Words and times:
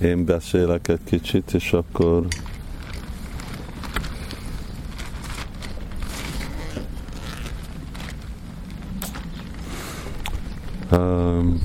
én 0.00 0.24
beszélek 0.24 0.88
egy 0.88 1.04
kicsit, 1.04 1.52
és 1.52 1.72
akkor 1.72 2.26
um, 10.92 11.60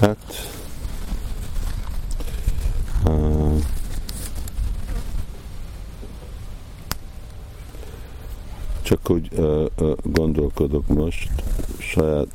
Hát, 0.00 0.50
uh, 3.04 3.62
csak 8.82 9.10
úgy 9.10 9.28
uh, 9.32 9.66
uh, 9.80 9.92
gondolkodok 10.02 10.86
most 10.86 11.30
saját 11.78 12.28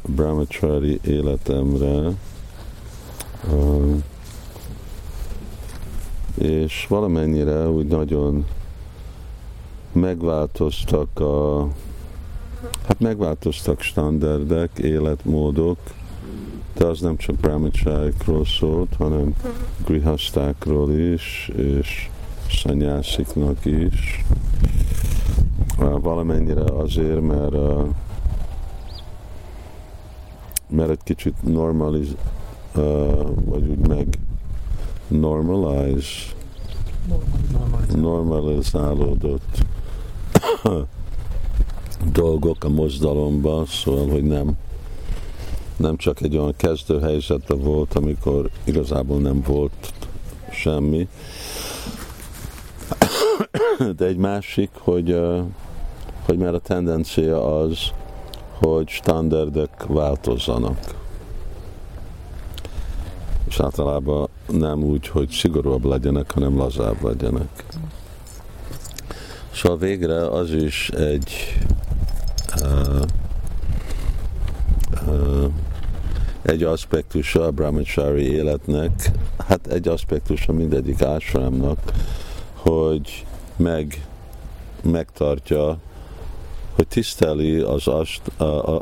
brahmachari 0.45 0.99
életemre, 1.03 2.11
és 6.37 6.85
valamennyire 6.89 7.69
úgy 7.69 7.87
nagyon 7.87 8.45
megváltoztak 9.91 11.19
a 11.19 11.67
hát 12.87 12.99
megváltoztak 12.99 13.81
standardek, 13.81 14.77
életmódok, 14.77 15.77
de 16.73 16.85
az 16.85 16.99
nem 16.99 17.17
csak 17.17 17.35
brahmacsáikról 17.35 18.45
szólt, 18.45 18.95
hanem 18.97 19.35
grihasztákról 19.85 20.91
is, 20.91 21.51
és 21.55 22.09
szanyásziknak 22.49 23.65
is. 23.65 24.25
Valamennyire 25.77 26.63
azért, 26.63 27.21
mert, 27.21 27.55
mert 30.85 30.99
egy 30.99 31.15
kicsit 31.15 31.33
normaliz, 31.43 32.15
vagy 33.45 33.67
úgy 33.67 33.87
meg 33.87 34.07
normalize, 35.07 36.09
normalizálódott. 37.95 39.65
dolgok 42.11 42.63
a 42.63 42.69
mozdalomban, 42.69 43.65
szóval, 43.65 44.09
hogy 44.09 44.23
nem 44.23 44.57
nem 45.75 45.97
csak 45.97 46.21
egy 46.21 46.37
olyan 46.37 46.53
kezdő 46.57 46.99
helyzetben 46.99 47.59
volt, 47.59 47.93
amikor 47.93 48.49
igazából 48.63 49.19
nem 49.19 49.41
volt 49.47 49.93
semmi, 50.51 51.07
de 53.97 54.05
egy 54.05 54.17
másik, 54.17 54.69
hogy, 54.73 55.19
hogy 56.25 56.37
már 56.37 56.53
a 56.53 56.59
tendencia 56.59 57.59
az, 57.59 57.91
hogy 58.57 58.87
standardek 58.87 59.85
változzanak. 59.87 60.79
És 63.47 63.59
általában 63.59 64.27
nem 64.47 64.83
úgy, 64.83 65.07
hogy 65.07 65.29
szigorúbb 65.29 65.85
legyenek, 65.85 66.31
hanem 66.31 66.57
lazább 66.57 67.03
legyenek. 67.03 67.63
Szóval 69.53 69.77
végre 69.77 70.27
az 70.29 70.51
is 70.51 70.89
egy 70.89 71.57
uh, 72.61 73.01
uh, 75.07 75.51
egy 76.41 76.63
aspektusa 76.63 77.43
a 77.43 77.51
brahmachari 77.51 78.31
életnek, 78.31 79.11
hát 79.47 79.67
egy 79.67 79.87
aspektusa 79.87 80.53
mindegyik 80.53 81.01
ásrámnak, 81.01 81.79
hogy 82.53 83.25
meg, 83.55 84.05
megtartja, 84.81 85.77
hogy 86.75 86.87
tiszteli 86.87 87.59
az, 87.59 87.87
ast, 87.87 88.21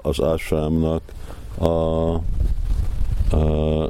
az 0.01 0.21
ásrámnak 0.21 1.01
a, 1.57 1.65
a 1.65 2.21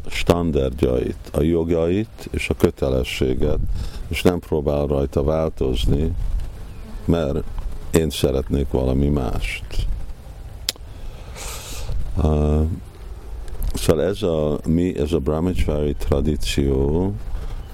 standardjait, 0.08 1.30
a 1.31 1.41
jogait 1.41 2.30
és 2.31 2.50
a 2.50 2.53
kötelességet, 2.53 3.59
és 4.08 4.22
nem 4.22 4.40
próbál 4.40 4.86
rajta 4.86 5.24
változni, 5.24 6.16
mert 7.06 7.44
én 7.91 8.09
szeretnék 8.09 8.72
valami 8.72 9.08
mást. 9.08 9.66
Uh, 12.16 12.68
Szóval 13.74 14.03
ez 14.03 14.22
a, 14.22 14.59
mi, 14.68 14.97
ez 14.97 15.12
a 15.12 15.20
brahmachari 15.20 15.94
tradíció, 15.94 17.12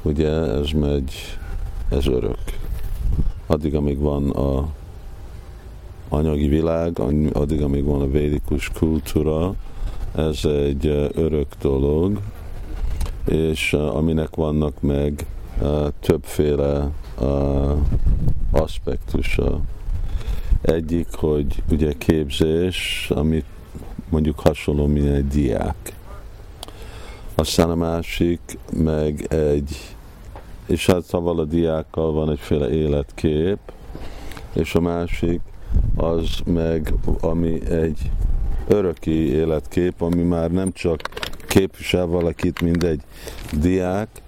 ugye 0.02 0.30
ez 0.30 0.70
megy, 0.70 1.14
ez 1.90 2.08
örök. 2.08 2.38
Addig, 3.48 3.76
amíg 3.76 4.00
van 4.00 4.30
a 4.30 4.70
anyagi 6.10 6.48
világ, 6.48 7.00
addig, 7.34 7.62
amíg 7.62 7.84
van 7.84 8.02
a 8.02 8.10
védikus 8.10 8.70
kultúra, 8.70 9.54
ez 10.16 10.46
egy 10.46 10.86
örök 11.14 11.48
dolog, 11.62 12.20
és 13.26 13.74
aminek 13.74 14.36
vannak 14.36 14.82
meg 14.82 15.26
többféle 16.00 16.90
aspektusa. 18.52 19.60
Egyik, 20.62 21.08
hogy 21.12 21.64
ugye 21.72 21.94
képzés, 21.98 23.10
amit 23.16 23.46
mondjuk 24.10 24.40
hasonló, 24.40 24.86
mint 24.86 25.16
egy 25.16 25.28
diák. 25.28 25.94
Aztán 27.36 27.70
a 27.70 27.76
másik 27.76 28.58
meg 28.74 29.26
egy, 29.34 29.96
és 30.66 30.86
hát 30.86 31.04
szóval 31.04 31.40
a 31.40 31.46
diákkal 31.46 32.12
van 32.12 32.32
egyféle 32.32 32.70
életkép, 32.70 33.58
és 34.54 34.76
a 34.76 34.80
másik 34.80 35.42
az 35.96 36.30
meg, 36.46 36.94
ami 37.20 37.70
egy 37.70 38.12
öröki 38.68 39.32
életkép, 39.34 40.02
ami 40.02 40.22
már 40.22 40.52
nem 40.52 40.72
csak 40.72 41.02
képvisel 41.48 42.06
valakit, 42.06 42.62
mint 42.62 42.84
egy 42.84 43.02
diák, 43.60 44.22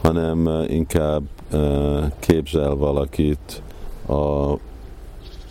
hanem 0.00 0.48
eh, 0.48 0.70
inkább 0.70 1.22
eh, 1.50 2.10
képzel 2.18 2.74
valakit 2.74 3.62
a 4.08 4.54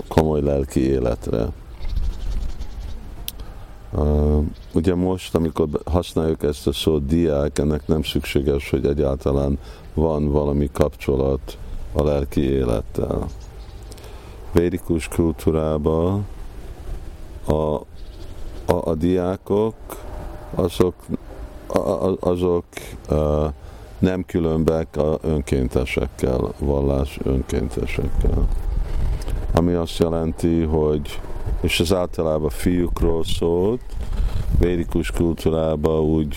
komoly 0.08 0.42
lelki 0.42 0.80
életre. 0.80 1.48
Uh, 3.92 4.44
ugye 4.74 4.96
most, 4.96 5.36
amikor 5.36 5.68
használjuk 5.86 6.44
ezt 6.44 6.68
a 6.68 6.74
szót 6.74 7.06
diák, 7.06 7.60
ennek 7.60 7.88
nem 7.88 8.04
szükséges, 8.04 8.70
hogy 8.70 8.86
egyáltalán 8.86 9.58
van 9.94 10.32
valami 10.32 10.70
kapcsolat 10.74 11.58
a 11.94 12.04
lelki 12.04 12.42
élettel. 12.42 13.28
Védikus 14.56 15.08
kultúrában 15.08 16.26
a, 17.46 17.54
a, 17.54 17.84
a 18.66 18.94
diákok 18.94 19.76
azok, 20.56 20.96
a, 21.68 22.16
azok 22.20 22.66
uh, 23.10 23.52
nem 24.00 24.26
különbek 24.26 24.98
a 24.98 25.18
önkéntesekkel, 25.22 26.54
vallás 26.60 27.20
önkéntesekkel. 27.24 28.48
Ami 29.54 29.74
azt 29.74 29.98
jelenti, 29.98 30.62
hogy 30.62 31.22
és 31.62 31.80
ez 31.80 31.94
általában 31.94 32.50
fiúkról 32.50 33.24
szólt, 33.24 33.82
védikus 34.60 35.12
kultúrában 35.12 36.00
úgy 36.00 36.36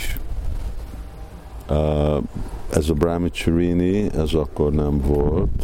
uh, 1.71 2.23
ez 2.71 2.89
a 2.89 2.95
brahmacharini, 2.95 4.12
ez 4.15 4.33
akkor 4.33 4.73
nem 4.73 5.00
volt, 5.00 5.62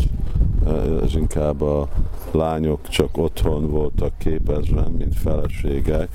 ez 1.03 1.15
inkább 1.15 1.63
a 1.63 1.89
lányok 2.31 2.89
csak 2.89 3.17
otthon 3.17 3.71
voltak 3.71 4.13
képezve, 4.19 4.89
mint 4.99 5.19
feleségek, 5.19 6.09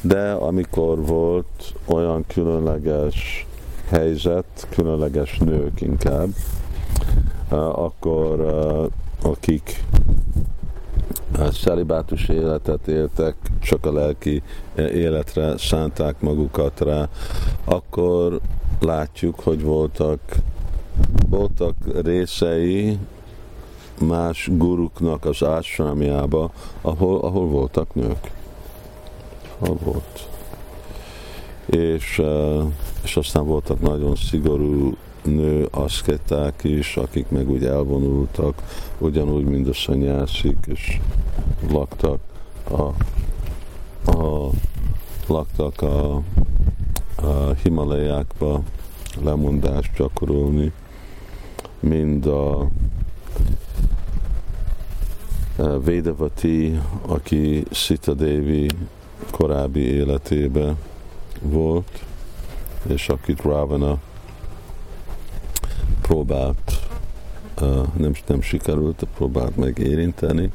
de 0.00 0.30
amikor 0.30 1.06
volt 1.06 1.74
olyan 1.86 2.24
különleges 2.26 3.46
helyzet, 3.88 4.66
különleges 4.70 5.38
nők 5.38 5.80
inkább, 5.80 6.28
uh, 7.50 7.78
akkor 7.78 8.40
uh, 8.40 9.30
akik 9.30 9.84
szelibátus 11.52 12.28
életet 12.28 12.88
éltek, 12.88 13.34
csak 13.60 13.86
a 13.86 13.92
lelki 13.92 14.42
életre 14.76 15.58
szánták 15.58 16.20
magukat 16.20 16.80
rá, 16.80 17.08
akkor 17.64 18.40
látjuk, 18.80 19.40
hogy 19.40 19.62
voltak, 19.62 20.20
voltak 21.28 21.74
részei 22.02 22.98
más 24.00 24.48
guruknak 24.52 25.24
az 25.24 25.42
ásrámjába, 25.42 26.50
ahol, 26.80 27.18
ahol 27.20 27.46
voltak 27.46 27.94
nők. 27.94 28.30
Hol 29.58 29.78
volt. 29.84 30.28
És, 31.66 32.22
és 33.02 33.16
aztán 33.16 33.46
voltak 33.46 33.80
nagyon 33.80 34.14
szigorú 34.14 34.96
nő 35.22 35.68
aszketák 35.70 36.64
is, 36.64 36.96
akik 36.96 37.28
meg 37.28 37.50
úgy 37.50 37.64
elvonultak, 37.64 38.62
ugyanúgy, 38.98 39.44
mint 39.44 39.68
a 39.68 39.74
szanyászik, 39.74 40.56
és 40.66 41.00
laktak 41.70 42.20
a, 42.70 42.82
a, 44.10 44.50
laktak 45.26 45.82
a, 45.82 46.14
a 47.16 47.52
Himalajákba, 47.62 48.62
lemondást 49.22 49.90
gyakorolni, 49.96 50.72
mind 51.80 52.26
a 52.26 52.68
Védevati, 55.84 56.80
aki 57.06 57.64
Sita 57.70 58.14
Devi 58.14 58.66
korábbi 59.30 59.80
életébe 59.80 60.74
volt, 61.42 62.04
és 62.86 63.08
akit 63.08 63.42
Ravana 63.42 63.98
próbált, 66.02 66.88
nem, 67.96 68.12
nem 68.26 68.40
sikerült, 68.40 69.06
próbált 69.16 69.56
megérinteni. 69.56 70.50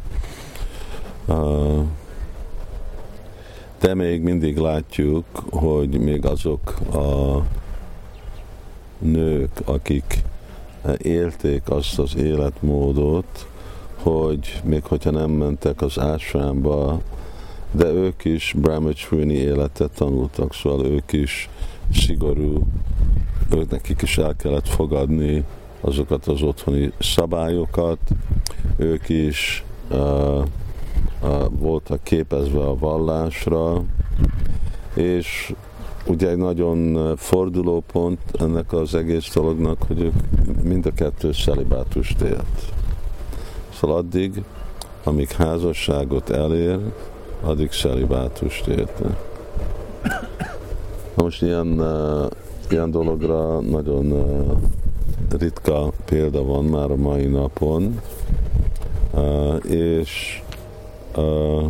De 3.79 3.93
még 3.93 4.21
mindig 4.21 4.57
látjuk, 4.57 5.25
hogy 5.49 5.99
még 5.99 6.25
azok 6.25 6.79
a 6.93 7.37
nők, 8.97 9.61
akik 9.65 10.23
élték 10.97 11.69
azt 11.69 11.99
az 11.99 12.15
életmódot, 12.15 13.47
hogy 14.03 14.61
még 14.63 14.83
hogyha 14.83 15.11
nem 15.11 15.29
mentek 15.29 15.81
az 15.81 15.99
ásványba, 15.99 17.01
de 17.71 17.85
ők 17.85 18.25
is 18.25 18.55
Brahmachrini 18.57 19.33
életet 19.33 19.91
tanultak, 19.91 20.53
szóval 20.53 20.85
ők 20.85 21.11
is 21.11 21.49
szigorú, 21.93 22.67
ők 23.51 23.69
nekik 23.69 24.01
is 24.01 24.17
el 24.17 24.35
kellett 24.35 24.67
fogadni 24.67 25.43
azokat 25.81 26.27
az 26.27 26.41
otthoni 26.41 26.91
szabályokat, 26.99 27.99
ők 28.77 29.09
is 29.09 29.63
uh, 29.89 29.97
uh, 29.97 30.45
voltak 31.49 32.03
képezve 32.03 32.59
a 32.59 32.77
vallásra, 32.77 33.83
és 34.93 35.53
ugye 36.05 36.29
egy 36.29 36.37
nagyon 36.37 37.15
fordulópont 37.17 38.19
ennek 38.39 38.73
az 38.73 38.95
egész 38.95 39.33
dolognak, 39.33 39.83
hogy 39.87 40.01
ők 40.01 40.13
mind 40.63 40.85
a 40.85 40.93
kettő 40.93 41.31
szelibátust 41.31 42.21
élt. 42.21 42.72
Szóval 43.83 43.97
addig, 43.97 44.43
amíg 45.03 45.29
házasságot 45.29 46.29
elér, 46.29 46.79
addig 47.41 47.71
szelibátust 47.71 48.67
érte. 48.67 49.17
Na 51.15 51.23
most 51.23 51.41
ilyen, 51.41 51.81
ilyen 52.69 52.91
dologra 52.91 53.59
nagyon 53.59 54.13
ritka 55.37 55.91
példa 56.05 56.43
van 56.43 56.65
már 56.65 56.91
a 56.91 56.95
mai 56.95 57.25
napon, 57.25 58.01
uh, 59.13 59.71
és 59.71 60.41
uh, 61.17 61.67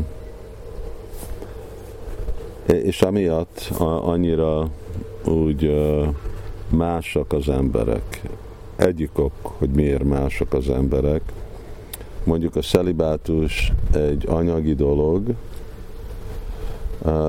és 2.66 3.02
amiatt 3.02 3.72
annyira 4.04 4.70
úgy 5.26 5.66
uh, 5.66 6.08
másak 6.70 7.34
az 7.34 7.50
emberek. 7.50 8.22
Egyik 8.76 9.18
ok, 9.18 9.34
hogy 9.42 9.70
miért 9.70 10.04
másak 10.04 10.54
az 10.54 10.70
emberek, 10.70 11.22
mondjuk 12.24 12.56
a 12.56 12.62
szelibátus 12.62 13.72
egy 13.94 14.28
anyagi 14.28 14.76
dolog, 14.76 15.34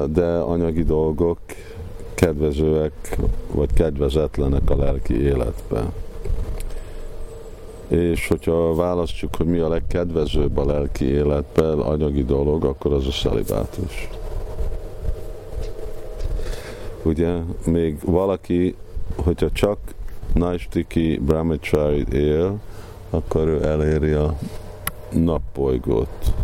de 0.06 0.26
anyagi 0.26 0.82
dolgok 0.82 1.38
kedvezőek 2.14 3.18
vagy 3.52 3.72
kedvezetlenek 3.72 4.70
a 4.70 4.76
lelki 4.76 5.22
életbe. 5.22 5.92
És 7.88 8.28
hogyha 8.28 8.74
választjuk, 8.74 9.36
hogy 9.36 9.46
mi 9.46 9.58
a 9.58 9.68
legkedvezőbb 9.68 10.56
a 10.56 10.64
lelki 10.64 11.04
életben, 11.04 11.78
anyagi 11.78 12.24
dolog, 12.24 12.64
akkor 12.64 12.92
az 12.92 13.06
a 13.06 13.10
szelibátus. 13.10 14.08
Ugye, 17.02 17.34
még 17.66 17.98
valaki, 18.04 18.74
hogyha 19.16 19.50
csak 19.52 19.78
Naistiki 20.34 21.18
Brahmachari 21.18 22.04
él, 22.12 22.58
akkor 23.10 23.46
ő 23.46 23.64
eléri 23.64 24.12
a 24.12 24.38
napbolygót. 25.14 26.34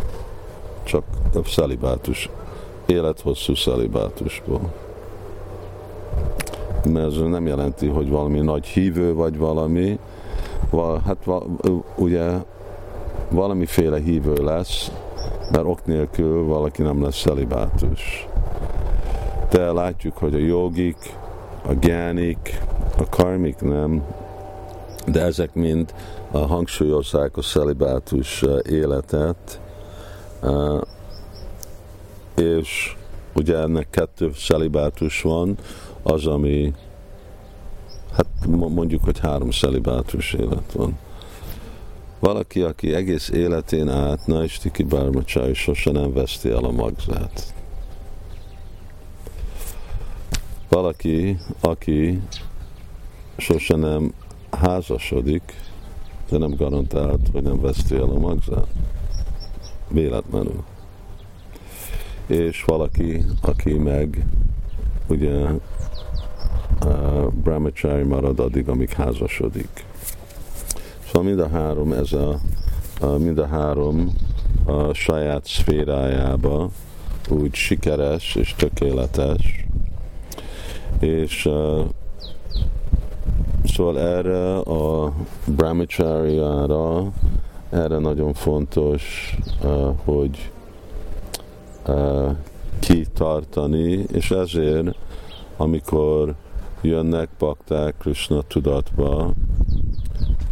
Csak 0.83 1.03
a 1.35 1.45
szelibátus, 1.45 2.31
élethosszú 2.87 3.55
szelibátusból. 3.55 4.73
Mert 6.89 7.07
ez 7.07 7.17
nem 7.17 7.47
jelenti, 7.47 7.87
hogy 7.87 8.09
valami 8.09 8.41
nagy 8.41 8.67
hívő 8.67 9.15
vagy 9.15 9.39
valami, 9.39 9.99
hát 11.05 11.27
ugye 11.97 12.31
valamiféle 13.31 13.99
hívő 13.99 14.35
lesz, 14.45 14.91
mert 15.53 15.65
ok 15.65 15.87
nélkül 15.87 16.45
valaki 16.45 16.83
nem 16.83 17.03
lesz 17.03 17.17
szelibátus. 17.19 18.29
De 19.51 19.73
látjuk, 19.73 20.17
hogy 20.17 20.35
a 20.35 20.39
jogik, 20.39 21.17
a 21.67 21.73
gyánik, 21.73 22.61
a 22.99 23.09
karmik 23.09 23.61
nem, 23.61 24.03
de 25.11 25.21
ezek 25.23 25.55
mind 25.55 25.95
hangsúlyozzák 26.31 27.37
a 27.37 27.43
szelibátus 27.43 28.45
életet, 28.69 29.61
és 32.37 32.97
ugye 33.35 33.57
ennek 33.57 33.91
kettő 33.91 34.33
szelibátus 34.37 35.23
van, 35.23 35.59
az, 36.03 36.27
ami 36.27 36.75
hát 38.13 38.27
mondjuk, 38.47 39.05
hogy 39.05 39.19
három 39.19 39.51
szelibátus 39.51 40.33
élet 40.33 40.73
van. 40.73 40.99
Valaki, 42.19 42.61
aki 42.61 42.95
egész 42.95 43.29
életén 43.29 43.89
át 43.89 44.27
Naistiki 44.27 44.83
Bármacsai 44.83 45.55
sose 45.55 45.91
nem 45.91 46.13
veszti 46.13 46.51
el 46.51 46.65
a 46.65 46.71
magzát. 46.71 47.55
Valaki, 50.69 51.39
aki 51.61 52.21
sose 53.37 53.77
nem 53.77 54.13
házasodik, 54.51 55.43
de 56.31 56.39
nem 56.39 56.55
garantált, 56.55 57.29
hogy 57.33 57.43
nem 57.43 57.61
veszti 57.61 57.95
el 57.95 58.03
a 58.03 58.19
magzát. 58.19 58.67
Véletlenül. 59.89 60.65
És 62.27 62.65
valaki, 62.65 63.25
aki 63.41 63.73
meg 63.73 64.27
ugye 65.09 65.51
uh, 66.85 67.33
brahmachari 67.33 68.03
marad 68.03 68.41
addig, 68.41 68.69
amíg 68.69 68.91
házasodik. 68.91 69.85
Szóval 71.07 71.23
mind 71.23 71.41
a 71.41 71.49
három, 71.49 71.93
ez 71.93 72.13
a, 72.13 72.39
a 73.01 73.07
mind 73.07 73.39
a 73.39 73.47
három 73.47 74.13
a 74.65 74.93
saját 74.93 75.47
szférájába 75.47 76.71
úgy 77.29 77.55
sikeres 77.55 78.35
és 78.35 78.55
tökéletes, 78.55 79.67
és 81.01 81.47
uh, 81.47 81.85
Szóval 83.75 83.99
erre 83.99 84.59
a 84.59 85.13
brahmacharya 85.47 87.11
erre 87.71 87.99
nagyon 87.99 88.33
fontos, 88.33 89.37
uh, 89.63 89.95
hogy 90.05 90.51
uh, 91.87 92.31
kitartani, 92.79 94.05
és 94.13 94.31
ezért, 94.31 94.97
amikor 95.57 96.35
jönnek 96.81 97.29
bakták 97.39 97.95
Krishna 97.99 98.43
tudatba, 98.43 99.33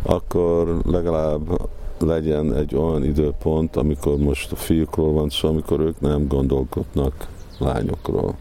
akkor 0.03 0.81
legalább 0.85 1.69
legyen 1.99 2.55
egy 2.55 2.75
olyan 2.75 3.05
időpont, 3.05 3.77
amikor 3.77 4.17
most 4.17 4.53
a 4.53 4.57
fiúkról 4.57 5.13
van 5.13 5.29
szó, 5.29 5.49
amikor 5.49 5.81
ők 5.81 6.01
nem 6.01 6.27
gondolkodnak 6.27 7.29
lányokról, 7.59 8.35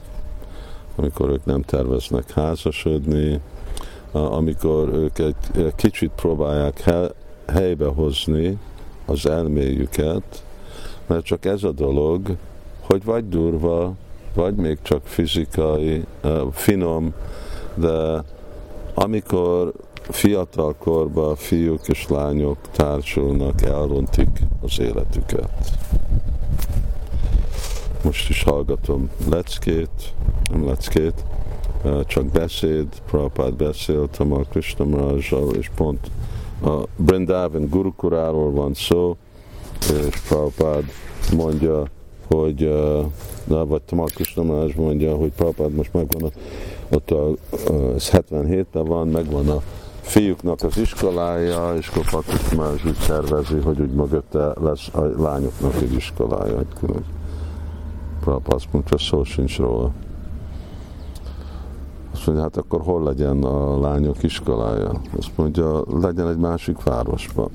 amikor 0.95 1.29
ők 1.29 1.45
nem 1.45 1.61
terveznek 1.61 2.31
házasodni, 2.31 3.41
amikor 4.25 4.89
ők 4.93 5.19
egy 5.19 5.73
kicsit 5.75 6.11
próbálják 6.15 6.89
helybe 7.47 7.85
hozni 7.85 8.57
az 9.05 9.25
elméjüket, 9.25 10.43
mert 11.05 11.25
csak 11.25 11.45
ez 11.45 11.63
a 11.63 11.71
dolog, 11.71 12.35
hogy 12.81 13.03
vagy 13.03 13.29
durva, 13.29 13.93
vagy 14.33 14.55
még 14.55 14.77
csak 14.81 15.01
fizikai, 15.03 16.05
finom, 16.51 17.13
de 17.73 18.23
amikor 18.93 19.71
fiatal 20.09 20.75
korban 20.77 21.35
fiúk 21.35 21.87
és 21.87 22.07
lányok 22.07 22.57
társulnak, 22.71 23.61
elrontik 23.61 24.39
az 24.61 24.79
életüket. 24.79 25.49
Most 28.03 28.29
is 28.29 28.43
hallgatom 28.43 29.09
leckét, 29.29 30.13
nem 30.51 30.65
leckét, 30.65 31.25
csak 32.05 32.25
beszéd, 32.25 32.87
Prabhupád 33.05 33.53
beszélt 33.53 34.17
a 34.17 34.43
Krishna 34.49 34.85
Maharajjal, 34.85 35.53
és 35.55 35.69
pont 35.75 36.11
a 36.63 36.83
Brindavan 36.95 37.67
Gurukuráról 37.69 38.51
van 38.51 38.73
szó, 38.73 39.17
és 39.81 40.21
Prabhupád 40.27 40.83
mondja, 41.35 41.83
hogy 42.27 42.73
na, 43.43 43.65
vagy 43.65 43.81
Tamal 43.81 44.05
Krishna 44.05 44.43
Maharaj 44.43 44.73
mondja, 44.75 45.15
hogy 45.15 45.31
Prabhupád 45.31 45.71
most 45.73 45.93
megvan 45.93 46.31
a, 46.31 46.37
ott 46.95 47.11
a, 47.11 47.29
ez 47.95 48.09
77-ben 48.11 48.85
van, 48.85 49.07
megvan 49.07 49.49
a 49.49 49.61
fiúknak 50.01 50.63
az 50.63 50.77
iskolája, 50.77 51.73
és 51.77 51.87
akkor 51.87 52.23
Maharaj 52.55 52.79
úgy 52.85 52.97
szervezi, 52.99 53.55
hogy 53.55 53.79
úgy 53.79 53.91
mögötte 53.91 54.53
lesz 54.61 54.89
a 54.93 55.01
lányoknak 55.01 55.75
egy 55.75 55.93
iskolája. 55.93 56.61
Prabhupád 58.19 58.53
azt 58.53 58.67
mondja, 58.71 58.97
szó 58.97 59.23
sincs 59.23 59.57
róla. 59.57 59.91
Mondja, 62.25 62.43
hát 62.43 62.57
akkor 62.57 62.81
hol 62.81 63.03
legyen 63.03 63.43
a 63.43 63.79
lányok 63.79 64.23
iskolája? 64.23 65.01
Azt 65.17 65.31
mondja, 65.35 65.83
legyen 65.99 66.27
egy 66.27 66.37
másik 66.37 66.83
városba. 66.83 67.49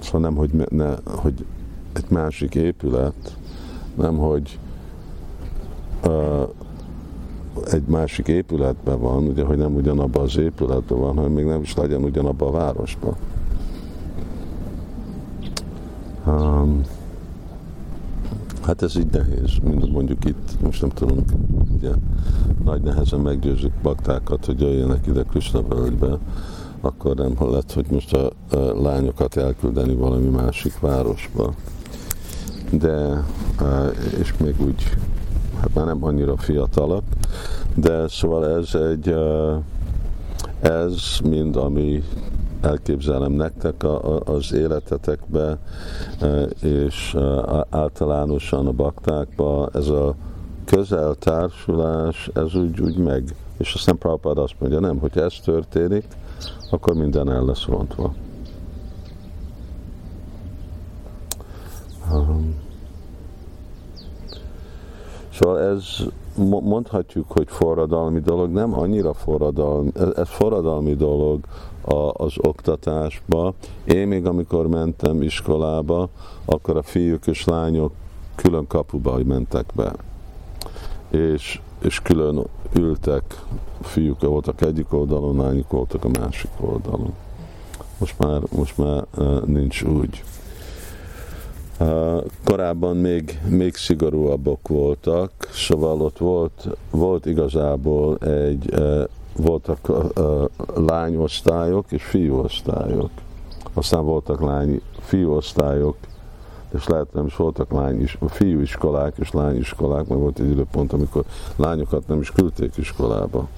Szóval 0.00 0.20
nem, 0.20 0.34
hogy, 0.34 0.50
ne, 0.68 0.94
hogy 1.16 1.46
egy 1.92 2.10
másik 2.10 2.54
épület, 2.54 3.36
nem, 3.94 4.16
hogy 4.16 4.58
uh, 6.06 6.48
egy 7.70 7.86
másik 7.86 8.28
épületben 8.28 9.00
van, 9.00 9.26
ugye, 9.26 9.44
hogy 9.44 9.56
nem 9.56 9.74
ugyanabban 9.74 10.22
az 10.22 10.36
épületben 10.36 10.98
van, 10.98 11.16
hanem 11.16 11.32
még 11.32 11.44
nem 11.44 11.60
is 11.60 11.74
legyen 11.74 12.02
ugyanabban 12.02 12.48
a 12.48 12.50
városban. 12.58 13.16
Um, 16.26 16.82
hát 18.62 18.82
ez 18.82 18.96
így 18.96 19.10
nehéz, 19.10 19.50
mint 19.62 19.92
mondjuk 19.92 20.24
itt, 20.24 20.60
most 20.62 20.80
nem 20.80 20.90
tudom, 20.90 21.24
ugye 21.76 21.90
nagy 22.64 22.82
nehezen 22.82 23.20
meggyőzzük 23.20 23.72
baktákat, 23.82 24.44
hogy 24.44 24.60
jöjjenek 24.60 25.06
ide 25.06 25.22
Krishna 25.22 25.62
völgybe, 25.62 26.18
akkor 26.80 27.16
nem 27.16 27.34
lett, 27.38 27.72
hogy 27.72 27.86
most 27.90 28.12
a, 28.14 28.30
a 28.50 28.82
lányokat 28.82 29.36
elküldeni 29.36 29.94
valami 29.94 30.28
másik 30.28 30.78
városba. 30.78 31.54
De, 32.70 33.24
és 34.20 34.34
még 34.36 34.54
úgy, 34.62 34.82
hát 35.60 35.74
már 35.74 35.86
nem 35.86 36.04
annyira 36.04 36.36
fiatalak, 36.36 37.02
de 37.74 38.08
szóval 38.08 38.48
ez 38.48 38.74
egy, 38.74 39.14
ez 40.60 41.18
mind, 41.24 41.56
ami 41.56 42.02
elképzelem 42.60 43.32
nektek 43.32 43.84
az 44.24 44.52
életetekbe, 44.52 45.58
és 46.62 47.16
általánosan 47.70 48.66
a 48.66 48.72
baktákba, 48.72 49.68
ez 49.72 49.88
a 49.88 50.14
közel 50.64 51.14
társulás, 51.14 52.30
ez 52.34 52.54
úgy, 52.54 52.80
úgy 52.80 52.96
meg. 52.96 53.34
És 53.58 53.74
aztán 53.74 53.98
Prabhupád 53.98 54.38
azt 54.38 54.54
mondja, 54.58 54.80
nem, 54.80 54.98
hogy 54.98 55.18
ez 55.18 55.34
történik, 55.44 56.04
akkor 56.70 56.94
minden 56.94 57.30
el 57.30 57.44
lesz 57.44 57.64
rontva. 57.64 58.14
Szóval 65.32 65.58
ez 65.58 65.84
mondhatjuk, 66.62 67.30
hogy 67.30 67.46
forradalmi 67.48 68.20
dolog, 68.20 68.50
nem 68.50 68.78
annyira 68.78 69.12
forradalmi, 69.14 69.90
ez 70.16 70.28
forradalmi 70.28 70.94
dolog 70.94 71.40
az 72.12 72.32
oktatásba. 72.36 73.54
Én 73.84 74.08
még 74.08 74.26
amikor 74.26 74.68
mentem 74.68 75.22
iskolába, 75.22 76.08
akkor 76.44 76.76
a 76.76 76.82
fiúk 76.82 77.26
és 77.26 77.44
lányok 77.44 77.92
külön 78.34 78.66
kapuba 78.66 79.18
mentek 79.24 79.66
be. 79.74 79.92
És, 81.10 81.60
és 81.82 82.00
külön 82.00 82.46
ültek, 82.72 83.44
fiúk 83.80 84.20
voltak 84.20 84.60
egyik 84.60 84.92
oldalon, 84.92 85.36
lányok 85.36 85.70
voltak 85.70 86.04
a 86.04 86.08
másik 86.20 86.50
oldalon. 86.60 87.12
Most 87.98 88.18
már, 88.18 88.40
most 88.56 88.78
már 88.78 89.04
nincs 89.44 89.82
úgy. 89.82 90.22
Korábban 92.44 92.96
még, 92.96 93.40
még 93.48 93.74
szigorúabbak 93.74 94.68
voltak, 94.68 95.32
szóval 95.52 96.00
ott 96.00 96.18
volt, 96.18 96.68
volt 96.90 97.26
igazából 97.26 98.16
egy, 98.18 98.74
voltak 99.40 99.78
lányosztályok 100.74 101.92
és 101.92 102.02
fiúosztályok. 102.02 103.10
Aztán 103.74 104.04
voltak 104.04 104.40
lány, 104.40 104.80
fiúosztályok, 105.00 105.96
és 106.74 106.86
lehet 106.86 107.12
nem 107.12 107.26
is 107.26 107.36
voltak 107.36 107.72
lány 107.72 108.00
is, 108.00 108.18
fiúiskolák 108.28 109.14
és 109.18 109.30
lányiskolák, 109.30 110.06
mert 110.06 110.20
volt 110.20 110.38
egy 110.38 110.50
időpont, 110.50 110.92
amikor 110.92 111.24
lányokat 111.56 112.06
nem 112.08 112.20
is 112.20 112.30
küldték 112.30 112.76
iskolába. 112.76 113.48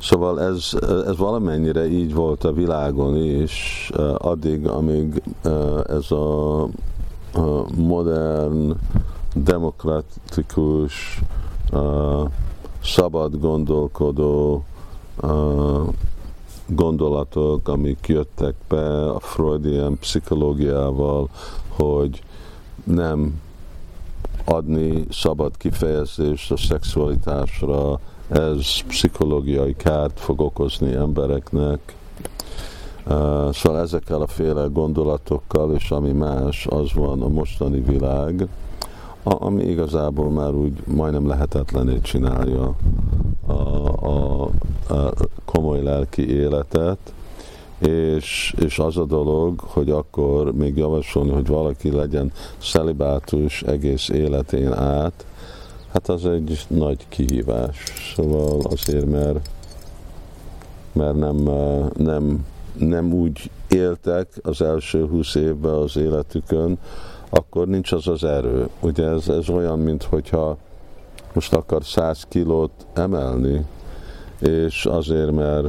Szóval 0.00 0.40
ez, 0.42 0.70
ez 1.06 1.16
valamennyire 1.16 1.88
így 1.88 2.14
volt 2.14 2.44
a 2.44 2.52
világon 2.52 3.16
is, 3.16 3.90
addig, 4.18 4.66
amíg 4.66 5.22
ez 5.88 6.10
a 6.10 6.66
modern, 7.76 8.74
demokratikus, 9.34 11.20
szabad 12.82 13.40
gondolkodó 13.40 14.64
gondolatok, 16.66 17.68
amik 17.68 18.06
jöttek 18.06 18.54
be 18.68 19.10
a 19.10 19.20
freudian 19.20 19.98
pszichológiával, 19.98 21.28
hogy 21.68 22.22
nem 22.84 23.40
adni 24.44 25.04
szabad 25.10 25.56
kifejezést 25.56 26.52
a 26.52 26.56
szexualitásra, 26.56 28.00
ez 28.28 28.80
pszichológiai 28.86 29.76
kárt 29.76 30.20
fog 30.20 30.40
okozni 30.40 30.92
embereknek. 30.94 31.96
Uh, 33.06 33.52
szóval 33.52 33.80
ezekkel 33.80 34.20
a 34.20 34.26
féle 34.26 34.66
gondolatokkal, 34.72 35.74
és 35.74 35.90
ami 35.90 36.12
más, 36.12 36.66
az 36.66 36.92
van 36.92 37.22
a 37.22 37.28
mostani 37.28 37.80
világ, 37.80 38.48
ami 39.28 39.64
igazából 39.64 40.30
már 40.30 40.54
úgy 40.54 40.72
majdnem 40.84 41.26
lehetetlené 41.26 41.98
csinálja 42.00 42.74
a, 43.46 43.52
a, 43.52 44.42
a 44.88 45.12
komoly 45.44 45.82
lelki 45.82 46.28
életet, 46.28 46.98
és, 47.78 48.54
és 48.58 48.78
az 48.78 48.96
a 48.96 49.04
dolog, 49.04 49.60
hogy 49.60 49.90
akkor 49.90 50.52
még 50.52 50.76
javasolni, 50.76 51.30
hogy 51.30 51.46
valaki 51.46 51.90
legyen 51.90 52.32
szelibátus 52.58 53.62
egész 53.62 54.08
életén 54.08 54.72
át, 54.72 55.24
Hát 55.92 56.08
az 56.08 56.26
egy 56.26 56.64
nagy 56.68 57.08
kihívás. 57.08 57.82
Szóval 58.14 58.60
azért, 58.70 59.06
mert, 59.06 59.50
mert 60.92 61.14
nem, 61.14 61.36
nem, 61.96 62.46
nem 62.78 63.12
úgy 63.12 63.50
éltek 63.68 64.28
az 64.42 64.62
első 64.62 65.06
húsz 65.06 65.34
évben 65.34 65.74
az 65.74 65.96
életükön, 65.96 66.78
akkor 67.30 67.66
nincs 67.66 67.92
az 67.92 68.08
az 68.08 68.24
erő. 68.24 68.68
Ugye 68.80 69.06
ez, 69.06 69.28
ez 69.28 69.48
olyan, 69.48 69.78
mint 69.78 70.02
hogyha 70.02 70.56
most 71.32 71.54
akar 71.54 71.84
100 71.84 72.26
kilót 72.28 72.70
emelni, 72.94 73.64
és 74.40 74.86
azért, 74.86 75.32
mert 75.32 75.66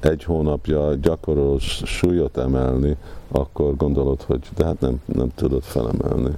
egy 0.00 0.24
hónapja 0.24 0.94
gyakorolsz 0.94 1.84
súlyot 1.84 2.36
emelni, 2.36 2.96
akkor 3.28 3.76
gondolod, 3.76 4.22
hogy 4.22 4.40
de 4.56 4.64
hát 4.64 4.80
nem, 4.80 5.00
nem 5.04 5.28
tudod 5.34 5.62
felemelni. 5.62 6.36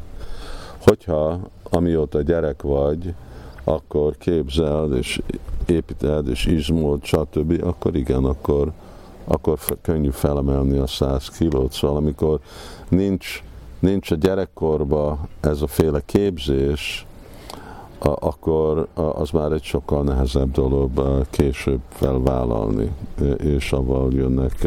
Hogyha 0.79 1.39
amióta 1.63 2.23
gyerek 2.23 2.63
vagy, 2.63 3.15
akkor 3.65 4.17
képzeld, 4.17 4.93
és 4.93 5.21
építed, 5.67 6.29
és 6.29 6.47
izmold, 6.47 7.05
stb., 7.05 7.63
akkor 7.65 7.97
igen, 7.97 8.25
akkor, 8.25 8.73
akkor 9.25 9.59
könnyű 9.83 10.11
felemelni 10.11 10.79
a 10.79 10.87
100 10.87 11.29
kilót. 11.29 11.73
Szóval 11.73 11.97
amikor 11.97 12.41
nincs, 12.89 13.43
nincs 13.81 14.11
a 14.11 14.15
gyerekkorban 14.15 15.29
ez 15.41 15.63
a 15.63 15.67
féle 15.67 16.01
képzés, 16.05 17.07
akkor 17.99 18.89
az 18.95 19.31
már 19.31 19.53
egy 19.53 19.63
sokkal 19.63 20.03
nehezebb 20.03 20.51
dolog 20.51 20.91
később 21.31 21.81
felvállalni, 21.89 22.91
és 23.37 23.73
avval 23.73 24.13
jönnek, 24.13 24.67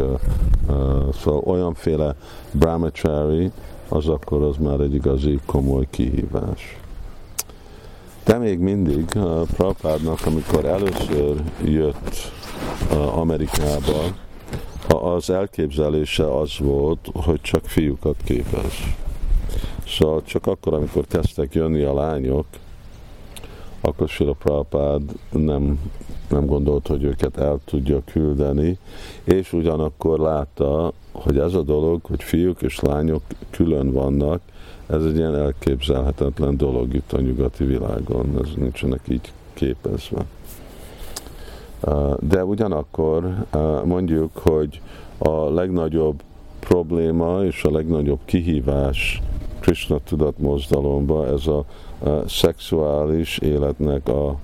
szóval 1.22 1.42
olyanféle 1.44 2.16
brahmachari, 2.52 3.50
az 3.88 4.08
akkor 4.08 4.42
az 4.42 4.56
már 4.56 4.80
egy 4.80 4.94
igazi 4.94 5.40
komoly 5.46 5.86
kihívás. 5.90 6.78
De 8.24 8.38
még 8.38 8.58
mindig 8.58 9.04
Prabhupádnak, 9.56 10.26
amikor 10.26 10.64
először 10.64 11.42
jött 11.64 12.32
Amerikába, 13.14 14.02
az 14.88 15.30
elképzelése 15.30 16.38
az 16.38 16.58
volt, 16.58 17.08
hogy 17.12 17.40
csak 17.40 17.64
fiúkat 17.66 18.16
képez. 18.24 18.72
Szóval 19.98 20.22
csak 20.22 20.46
akkor, 20.46 20.74
amikor 20.74 21.06
kezdtek 21.06 21.54
jönni 21.54 21.82
a 21.82 21.94
lányok, 21.94 22.46
akkor 23.80 24.08
Sila 24.08 24.32
Prabhupád 24.32 25.02
nem, 25.30 25.90
nem 26.28 26.46
gondolt, 26.46 26.86
hogy 26.86 27.02
őket 27.02 27.36
el 27.36 27.58
tudja 27.64 28.02
küldeni, 28.04 28.78
és 29.24 29.52
ugyanakkor 29.52 30.18
látta, 30.18 30.92
hogy 31.12 31.38
ez 31.38 31.54
a 31.54 31.62
dolog, 31.62 32.00
hogy 32.04 32.22
fiúk 32.22 32.62
és 32.62 32.80
lányok 32.80 33.22
külön 33.50 33.92
vannak, 33.92 34.40
ez 34.86 35.04
egy 35.04 35.16
ilyen 35.16 35.36
elképzelhetetlen 35.36 36.56
dolog 36.56 36.94
itt 36.94 37.12
a 37.12 37.20
nyugati 37.20 37.64
világon, 37.64 38.38
ez 38.42 38.48
nincsenek 38.56 39.00
így 39.08 39.32
képezve. 39.52 40.24
De 42.20 42.44
ugyanakkor 42.44 43.44
mondjuk, 43.84 44.36
hogy 44.36 44.80
a 45.18 45.50
legnagyobb 45.50 46.22
probléma 46.58 47.44
és 47.44 47.64
a 47.64 47.70
legnagyobb 47.70 48.20
kihívás 48.24 49.22
Krishna 49.64 49.98
tudatmozdalomba 49.98 51.26
ez 51.26 51.46
a, 51.46 51.64
a 52.08 52.28
szexuális 52.28 53.38
életnek 53.38 54.08
a 54.08 54.36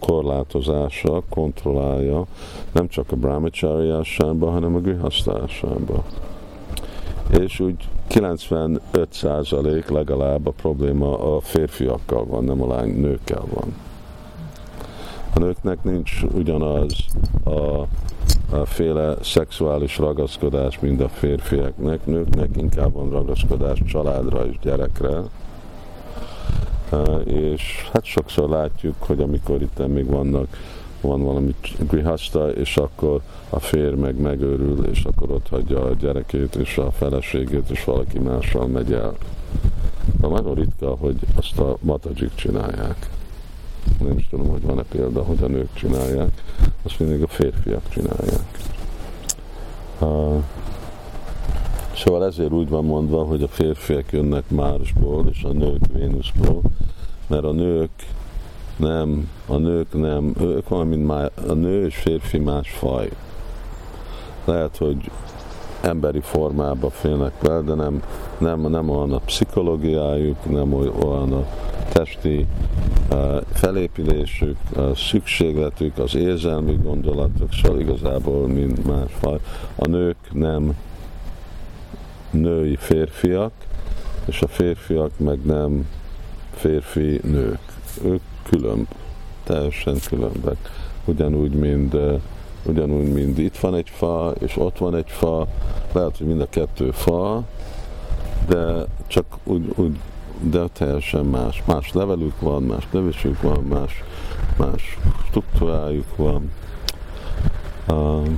korlátozása, 0.00 1.22
kontrollálja, 1.28 2.26
nem 2.72 2.88
csak 2.88 3.12
a 3.12 3.16
brahmacsáriásában, 3.16 4.52
hanem 4.52 4.74
a 4.74 4.78
grihasztásában 4.78 6.02
és 7.38 7.60
úgy 7.60 7.88
95% 8.08 9.90
legalább 9.90 10.46
a 10.46 10.50
probléma 10.50 11.36
a 11.36 11.40
férfiakkal 11.40 12.24
van, 12.24 12.44
nem 12.44 12.62
a 12.62 12.74
lány 12.74 13.00
nőkkel 13.00 13.42
van. 13.54 13.74
A 15.34 15.38
nőknek 15.38 15.82
nincs 15.82 16.22
ugyanaz 16.34 16.94
a 17.44 17.84
féle 18.64 19.16
szexuális 19.22 19.98
ragaszkodás, 19.98 20.78
mint 20.78 21.00
a 21.00 21.08
férfiaknak. 21.08 22.06
Nőknek 22.06 22.56
inkább 22.56 22.92
van 22.92 23.10
ragaszkodás 23.10 23.82
családra 23.86 24.46
és 24.46 24.58
gyerekre. 24.62 25.20
És 27.24 27.88
hát 27.92 28.04
sokszor 28.04 28.48
látjuk, 28.48 28.94
hogy 28.98 29.20
amikor 29.20 29.62
itt 29.62 29.86
még 29.86 30.06
vannak 30.06 30.56
van 31.00 31.22
valami 31.22 31.54
grihasta, 31.78 32.50
és 32.50 32.76
akkor 32.76 33.20
a 33.50 33.58
férj 33.58 33.94
meg 33.94 34.20
megőrül, 34.20 34.84
és 34.84 35.04
akkor 35.04 35.30
ott 35.30 35.48
hagyja 35.48 35.84
a 35.84 35.94
gyerekét 35.94 36.54
és 36.54 36.78
a 36.78 36.90
feleségét, 36.90 37.70
és 37.70 37.84
valaki 37.84 38.18
mással 38.18 38.66
megy 38.66 38.92
el. 38.92 39.14
De 40.20 40.26
nagyon 40.26 40.54
ritka, 40.54 40.96
hogy 41.00 41.16
azt 41.36 41.58
a 41.58 41.76
matajik 41.80 42.34
csinálják. 42.34 43.10
Nem 44.00 44.18
is 44.18 44.28
tudom, 44.28 44.48
hogy 44.48 44.62
van-e 44.62 44.82
példa, 44.82 45.22
hogy 45.22 45.42
a 45.42 45.46
nők 45.46 45.74
csinálják, 45.74 46.42
azt 46.82 46.98
mindig 46.98 47.22
a 47.22 47.26
férfiak 47.26 47.88
csinálják. 47.88 48.58
Uh, 50.00 50.42
szóval 51.96 52.24
ezért 52.24 52.52
úgy 52.52 52.68
van 52.68 52.84
mondva, 52.84 53.24
hogy 53.24 53.42
a 53.42 53.48
férfiak 53.48 54.12
jönnek 54.12 54.50
Mársból, 54.50 55.26
és 55.28 55.42
a 55.42 55.52
nők 55.52 55.86
Vénuszból, 55.92 56.62
mert 57.26 57.44
a 57.44 57.52
nők 57.52 57.90
nem, 58.76 59.28
a 59.46 59.56
nők 59.56 59.92
nem, 59.92 60.34
ők 60.40 60.68
van, 60.68 60.86
mint 60.86 61.10
a 61.48 61.52
nő 61.52 61.86
és 61.86 61.96
férfi 61.96 62.38
más 62.38 62.70
faj. 62.70 63.10
Lehet, 64.44 64.76
hogy 64.76 65.10
emberi 65.80 66.20
formába 66.20 66.90
félnek 66.90 67.32
fel, 67.38 67.62
de 67.62 67.74
nem, 67.74 68.02
nem, 68.40 68.60
nem 68.60 68.88
olyan 68.88 69.12
a 69.12 69.18
pszichológiájuk, 69.18 70.50
nem 70.50 70.72
olyan 70.72 71.32
a 71.32 71.46
testi 71.92 72.46
uh, 73.10 73.40
felépülésük, 73.52 74.56
a 74.76 74.94
szükségletük, 74.94 75.98
az 75.98 76.14
érzelmi 76.14 76.78
gondolatok, 76.82 77.48
szóval 77.62 77.80
igazából 77.80 78.48
mint 78.48 78.84
más 78.86 79.12
faj. 79.18 79.38
A 79.76 79.86
nők 79.86 80.16
nem 80.32 80.76
női 82.30 82.76
férfiak, 82.76 83.52
és 84.24 84.42
a 84.42 84.48
férfiak 84.48 85.10
meg 85.16 85.44
nem 85.44 85.88
férfi 86.54 87.20
nők. 87.24 87.60
Ők 88.04 88.20
különb, 88.42 88.86
teljesen 89.44 89.96
különbek. 90.08 90.56
Ugyanúgy, 91.04 91.52
mint, 91.52 91.96
ugyanúgy, 92.64 93.12
mint 93.12 93.38
itt 93.38 93.56
van 93.56 93.74
egy 93.74 93.90
fa, 93.90 94.32
és 94.38 94.56
ott 94.56 94.78
van 94.78 94.94
egy 94.94 95.10
fa, 95.10 95.46
lehet, 95.92 96.16
hogy 96.16 96.26
mind 96.26 96.40
a 96.40 96.48
kettő 96.48 96.90
fa, 96.90 97.44
de 98.46 98.84
csak 99.06 99.24
úgy, 99.44 99.72
úgy 99.76 99.96
de 100.40 100.66
teljesen 100.72 101.24
más. 101.24 101.62
Más 101.66 101.92
levelük 101.92 102.40
van, 102.40 102.62
más 102.62 102.88
nevésük 102.90 103.42
van, 103.42 103.62
más, 103.62 104.04
más 104.56 104.98
struktúrájuk 105.28 106.16
van. 106.16 106.50
Uh, 107.88 108.28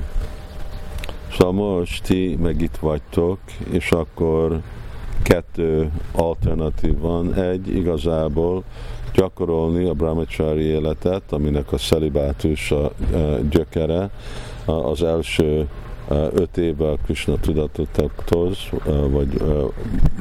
szóval 1.37 1.53
most 1.53 2.03
ti 2.03 2.37
meg 2.41 2.61
itt 2.61 2.77
vagytok, 2.77 3.39
és 3.71 3.91
akkor 3.91 4.61
kettő 5.23 5.91
alternatív 6.11 6.99
van. 6.99 7.33
Egy 7.33 7.75
igazából 7.75 8.63
gyakorolni 9.13 9.85
a 9.85 9.93
brahmachari 9.93 10.63
életet, 10.63 11.31
aminek 11.31 11.71
a 11.71 11.77
szelibátus 11.77 12.71
a 12.71 12.91
gyökere. 13.49 14.09
Az 14.65 15.03
első 15.03 15.67
öt 16.33 16.57
évben 16.57 16.89
a 16.89 16.97
Krishna 17.05 17.35
tudatotokhoz, 17.39 18.57
vagy 19.09 19.41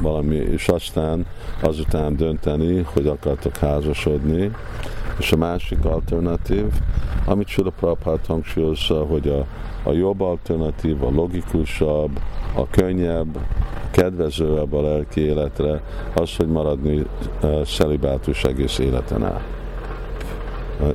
valami, 0.01 0.35
és 0.35 0.69
aztán 0.69 1.27
azután 1.61 2.17
dönteni, 2.17 2.87
hogy 2.93 3.07
akartok 3.07 3.57
házasodni. 3.57 4.51
És 5.19 5.33
a 5.33 5.37
másik 5.37 5.85
alternatív, 5.85 6.65
amit 7.25 7.47
Sula 7.47 7.71
Prabhát 7.71 8.27
hangsúlyozza, 8.27 9.05
hogy 9.05 9.29
a, 9.29 9.47
a 9.83 9.93
jobb 9.93 10.21
alternatív, 10.21 11.05
a 11.05 11.11
logikusabb, 11.11 12.21
a 12.55 12.67
könnyebb, 12.71 13.39
kedvezőebb 13.91 14.73
a 14.73 14.83
lelki 14.83 15.21
életre, 15.21 15.83
az, 16.15 16.37
hogy 16.37 16.49
maradni 16.49 17.05
uh, 17.43 17.65
szelibátus 17.65 18.45
egész 18.45 18.79
életen 18.79 19.25
át. 19.25 19.45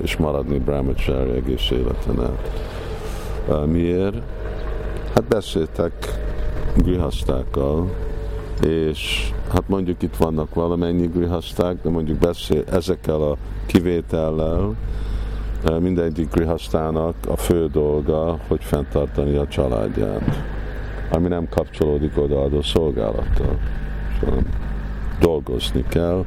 És 0.02 0.18
maradni 0.18 0.58
brahmachari 0.58 1.32
egész 1.32 1.70
életen 1.70 2.22
át. 2.22 2.52
Miért? 3.66 4.16
Hát 5.18 5.26
beszéltek 5.26 5.94
grihasztákkal, 6.76 7.90
és 8.62 9.32
hát 9.52 9.68
mondjuk 9.68 10.02
itt 10.02 10.16
vannak 10.16 10.54
valamennyi 10.54 11.08
grihaszták, 11.08 11.82
de 11.82 11.90
mondjuk 11.90 12.18
beszél 12.18 12.64
ezekkel 12.72 13.22
a 13.22 13.38
kivétellel, 13.66 14.76
mindegyik 15.80 16.32
grihasztának 16.32 17.16
a 17.28 17.36
fő 17.38 17.68
dolga, 17.68 18.38
hogy 18.48 18.64
fenntartani 18.64 19.36
a 19.36 19.48
családját 19.48 20.22
ami 21.12 21.28
nem 21.28 21.50
kapcsolódik 21.50 22.18
odaadó 22.18 22.62
szolgálattal. 22.62 23.60
Dolgozni 25.20 25.84
kell, 25.90 26.26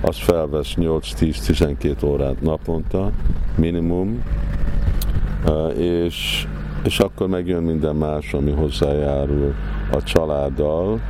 az 0.00 0.16
felvesz 0.18 0.74
8-10-12 0.76 2.04
órát 2.04 2.40
naponta, 2.40 3.10
minimum, 3.56 4.24
és, 5.76 6.46
és 6.84 7.00
akkor 7.00 7.28
megjön 7.28 7.62
minden 7.62 7.96
más, 7.96 8.34
ami 8.34 8.50
hozzájárul 8.50 9.54
a 9.92 10.02
családdal, 10.02 11.00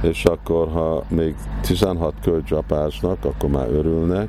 és 0.00 0.24
akkor, 0.24 0.68
ha 0.68 1.04
még 1.08 1.34
16 1.62 2.14
kölcsapáznak, 2.22 3.24
akkor 3.24 3.50
már 3.50 3.68
örülnek, 3.68 4.28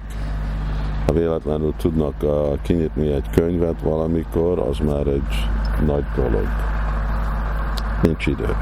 ha 1.07 1.13
véletlenül 1.13 1.73
tudnak 1.77 2.15
kinyitni 2.61 3.11
egy 3.11 3.29
könyvet 3.29 3.81
valamikor, 3.81 4.59
az 4.59 4.77
már 4.77 5.07
egy 5.07 5.49
nagy 5.85 6.03
dolog. 6.15 6.47
Nincs 8.01 8.27
idő. 8.27 8.55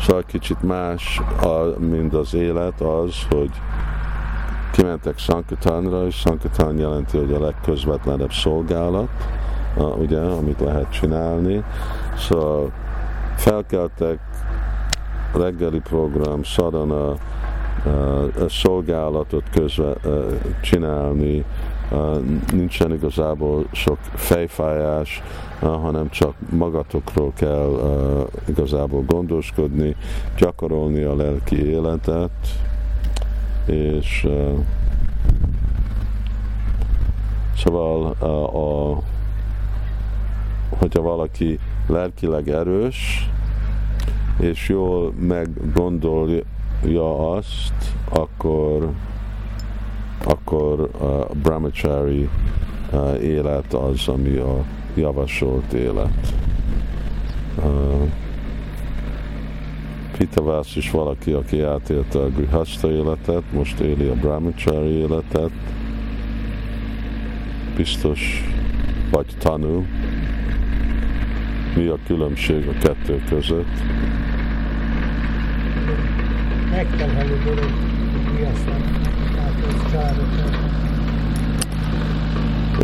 Szóval 0.00 0.22
kicsit 0.26 0.62
más, 0.62 1.20
mint 1.78 2.14
az 2.14 2.34
élet 2.34 2.80
az, 2.80 3.14
hogy 3.30 3.50
kimentek 4.72 5.18
Sankatánra, 5.18 6.06
és 6.06 6.14
Sankatán 6.14 6.78
jelenti, 6.78 7.18
hogy 7.18 7.32
a 7.32 7.40
legközvetlenebb 7.40 8.32
szolgálat, 8.32 9.08
ugye, 9.76 10.20
amit 10.20 10.60
lehet 10.60 10.90
csinálni. 10.90 11.64
Szóval 12.16 12.72
felkeltek, 13.36 14.18
reggeli 15.34 15.80
program, 15.80 16.42
szadana, 16.42 17.10
a 18.38 18.48
szolgálatot 18.48 19.42
közve 19.50 19.92
csinálni, 20.62 21.44
nincsen 22.52 22.92
igazából 22.92 23.66
sok 23.72 23.98
fejfájás, 24.14 25.22
hanem 25.60 26.10
csak 26.10 26.34
magatokról 26.50 27.32
kell 27.36 27.78
igazából 28.46 29.02
gondoskodni, 29.06 29.96
gyakorolni 30.36 31.02
a 31.02 31.16
lelki 31.16 31.68
életet, 31.68 32.30
és 33.66 34.28
szóval 37.56 38.10
a, 38.18 39.02
hogyha 40.78 41.02
valaki 41.02 41.58
lelkileg 41.86 42.48
erős, 42.48 43.30
és 44.40 44.68
jól 44.68 45.12
meggondolja 45.12 46.36
azt, 47.36 47.94
akkor 48.08 48.90
akkor 50.24 50.90
a 51.00 51.34
brahmachari 51.42 52.28
élet 53.22 53.74
az, 53.74 54.08
ami 54.08 54.36
a 54.36 54.64
javasolt 54.94 55.72
élet. 55.72 56.34
Pitavász 60.18 60.76
is 60.76 60.90
valaki, 60.90 61.32
aki 61.32 61.60
átélte 61.60 62.18
a 62.18 62.28
grihasta 62.28 62.90
életet, 62.90 63.42
most 63.52 63.80
éli 63.80 64.06
a 64.06 64.14
brahmachari 64.14 64.88
életet, 64.88 65.50
biztos 67.76 68.42
vagy 69.10 69.26
tanú, 69.38 69.86
mi 71.76 71.86
a 71.86 71.98
különbség 72.06 72.68
a 72.68 72.72
kettő 72.72 73.22
között. 73.28 73.76
Megterhelő 76.70 77.38
aztán 78.52 78.94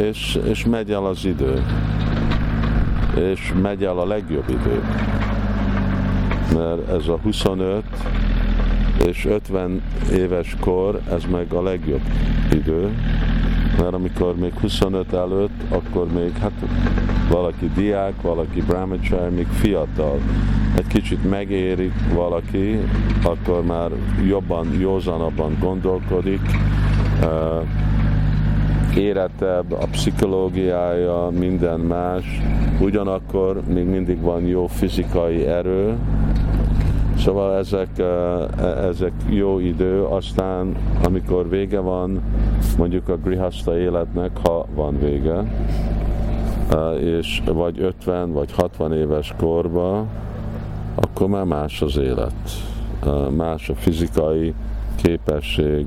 és, 0.01 0.39
és 0.45 0.65
megy 0.65 0.91
el 0.91 1.07
az 1.07 1.25
idő. 1.25 1.65
És 3.17 3.53
megy 3.63 3.85
el 3.85 3.99
a 3.99 4.07
legjobb 4.07 4.49
idő. 4.49 4.83
Mert 6.55 6.89
ez 6.89 7.09
a 7.09 7.19
25 7.23 7.83
és 9.07 9.25
50 9.25 9.83
éves 10.13 10.57
kor, 10.61 11.01
ez 11.11 11.23
meg 11.31 11.53
a 11.53 11.63
legjobb 11.63 12.03
idő. 12.53 12.91
Mert 13.79 13.95
amikor 13.95 14.37
még 14.37 14.53
25 14.61 15.13
előtt, 15.13 15.63
akkor 15.69 16.13
még 16.13 16.37
hát 16.41 16.53
valaki 17.31 17.71
diák, 17.75 18.23
valaki 18.23 18.63
brahmachari, 18.63 19.35
még 19.35 19.47
fiatal. 19.47 20.19
Egy 20.77 20.87
kicsit 20.87 21.31
megérik 21.31 21.93
valaki, 22.15 22.81
akkor 23.23 23.65
már 23.65 23.91
jobban, 24.27 24.67
józanabban 24.79 25.57
gondolkodik, 25.61 26.41
érettebb, 28.97 29.73
a 29.73 29.87
pszichológiája, 29.91 31.31
minden 31.39 31.81
más, 31.81 32.25
ugyanakkor 32.81 33.63
még 33.67 33.85
mindig 33.85 34.21
van 34.21 34.43
jó 34.47 34.67
fizikai 34.67 35.47
erő, 35.47 35.97
Szóval 37.25 37.57
ezek, 37.57 37.99
e, 37.99 38.05
ezek 38.89 39.13
jó 39.29 39.59
idő, 39.59 40.03
aztán 40.03 40.77
amikor 41.05 41.49
vége 41.49 41.79
van 41.79 42.23
mondjuk 42.79 43.09
a 43.09 43.17
grihasta 43.17 43.79
életnek, 43.79 44.31
ha 44.43 44.67
van 44.75 44.99
vége, 44.99 45.45
és 47.01 47.43
vagy 47.45 47.81
50 47.81 48.33
vagy 48.33 48.53
60 48.53 48.93
éves 48.93 49.35
korba, 49.39 50.07
akkor 50.95 51.29
már 51.29 51.45
más 51.45 51.83
az 51.83 51.97
élet. 51.97 52.51
Más 53.37 53.69
a 53.69 53.75
fizikai 53.75 54.55
képesség, 55.03 55.87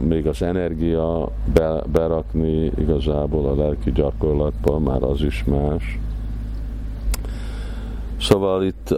még 0.00 0.26
az 0.26 0.42
energia 0.42 1.28
berakni 1.92 2.72
igazából 2.78 3.46
a 3.46 3.54
lelki 3.54 3.92
gyakorlatba, 3.92 4.78
már 4.78 5.02
az 5.02 5.22
is 5.22 5.44
más. 5.44 5.98
Szóval 8.20 8.64
itt 8.64 8.94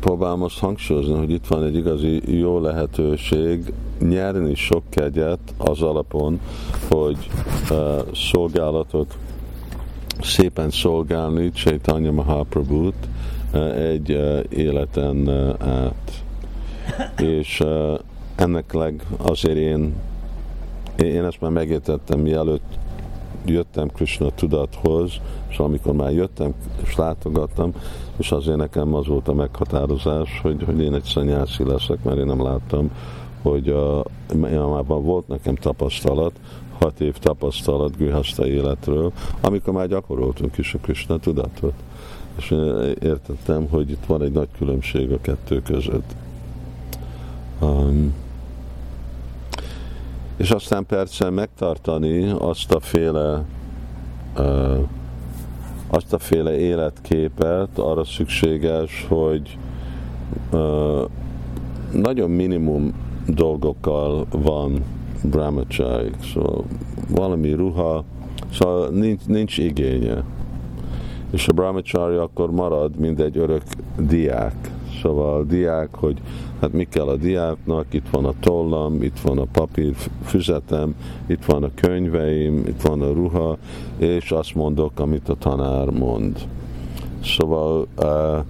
próbálom 0.00 0.42
azt 0.42 0.58
hangsúlyozni, 0.58 1.14
hogy 1.14 1.30
itt 1.30 1.46
van 1.46 1.64
egy 1.64 1.76
igazi 1.76 2.38
jó 2.38 2.60
lehetőség 2.60 3.72
nyerni 3.98 4.54
sok 4.54 4.82
kegyet 4.88 5.54
az 5.58 5.82
alapon, 5.82 6.40
hogy 6.88 7.30
szolgálatot 8.14 9.16
szépen 10.22 10.70
szolgálni 10.70 11.50
Chaitanya 11.50 12.10
Mahaprabhut 12.10 12.94
uh, 13.52 13.78
egy 13.78 14.12
uh, 14.12 14.44
életen 14.48 15.16
uh, 15.16 15.54
át. 15.58 16.22
És 17.18 17.62
ennek 18.34 18.72
leg 18.72 19.06
azért 19.16 19.56
én, 19.56 19.94
én 21.02 21.24
ezt 21.24 21.40
már 21.40 21.50
megértettem, 21.50 22.20
mielőtt 22.20 22.78
jöttem 23.44 23.88
Krishna 23.88 24.30
tudathoz, 24.30 25.12
és 25.48 25.58
amikor 25.58 25.92
már 25.92 26.12
jöttem 26.12 26.54
és 26.82 26.96
látogattam, 26.96 27.72
és 28.16 28.32
azért 28.32 28.56
nekem 28.56 28.94
az 28.94 29.06
volt 29.06 29.28
a 29.28 29.34
meghatározás, 29.34 30.40
hogy, 30.42 30.62
hogy 30.64 30.80
én 30.80 30.94
egy 30.94 31.02
szanyászi 31.04 31.64
leszek, 31.64 32.02
mert 32.02 32.18
én 32.18 32.26
nem 32.26 32.42
láttam, 32.42 32.90
hogy 33.42 33.68
a, 33.68 34.04
már 34.34 34.84
volt 34.86 35.28
nekem 35.28 35.54
tapasztalat, 35.54 36.32
hat 36.80 37.00
év 37.00 37.18
tapasztalat 37.18 37.96
Grihasta 37.96 38.46
életről, 38.46 39.12
amikor 39.40 39.72
már 39.72 39.88
gyakoroltunk 39.88 40.58
is 40.58 40.74
a 40.74 40.78
Krishna 40.78 41.18
tudatot. 41.18 41.74
És 42.36 42.50
értettem, 43.00 43.66
hogy 43.70 43.90
itt 43.90 44.04
van 44.06 44.22
egy 44.22 44.32
nagy 44.32 44.48
különbség 44.58 45.12
a 45.12 45.20
kettő 45.20 45.62
között. 45.62 46.14
Um, 47.60 48.14
és 50.36 50.50
aztán 50.50 50.86
persze 50.86 51.30
megtartani 51.30 52.30
azt 52.38 52.72
a 52.72 52.80
féle 52.80 53.44
uh, 54.36 54.78
azt 55.92 56.12
a 56.12 56.18
féle 56.18 56.58
életképet, 56.58 57.78
arra 57.78 58.04
szükséges, 58.04 59.06
hogy 59.08 59.58
uh, 60.52 61.08
nagyon 61.92 62.30
minimum 62.30 62.94
dolgokkal 63.26 64.26
van 64.30 64.84
brahmachari, 65.22 66.10
szóval 66.32 66.64
valami 67.08 67.52
ruha, 67.52 68.04
szóval 68.52 68.88
nincs, 68.88 69.26
nincs 69.26 69.58
igénye. 69.58 70.24
És 71.30 71.48
a 71.48 71.52
brahmachari 71.52 72.16
akkor 72.16 72.50
marad, 72.50 72.96
mint 72.96 73.20
egy 73.20 73.36
örök 73.36 73.62
diák. 73.98 74.70
Szóval 75.02 75.40
a 75.40 75.44
diák, 75.44 75.88
hogy 75.94 76.18
hát 76.60 76.72
mi 76.72 76.84
kell 76.84 77.06
a 77.06 77.16
diáknak, 77.16 77.86
itt 77.90 78.08
van 78.10 78.24
a 78.24 78.32
tollam, 78.40 79.02
itt 79.02 79.18
van 79.20 79.38
a 79.38 79.44
papír 79.44 79.94
füzetem, 80.24 80.94
itt 81.26 81.44
van 81.44 81.62
a 81.62 81.70
könyveim, 81.74 82.58
itt 82.66 82.80
van 82.82 83.02
a 83.02 83.12
ruha, 83.12 83.56
és 83.96 84.30
azt 84.30 84.54
mondok, 84.54 85.00
amit 85.00 85.28
a 85.28 85.34
tanár 85.34 85.90
mond. 85.90 86.48
Szóval 87.24 87.86
uh, 87.98 88.44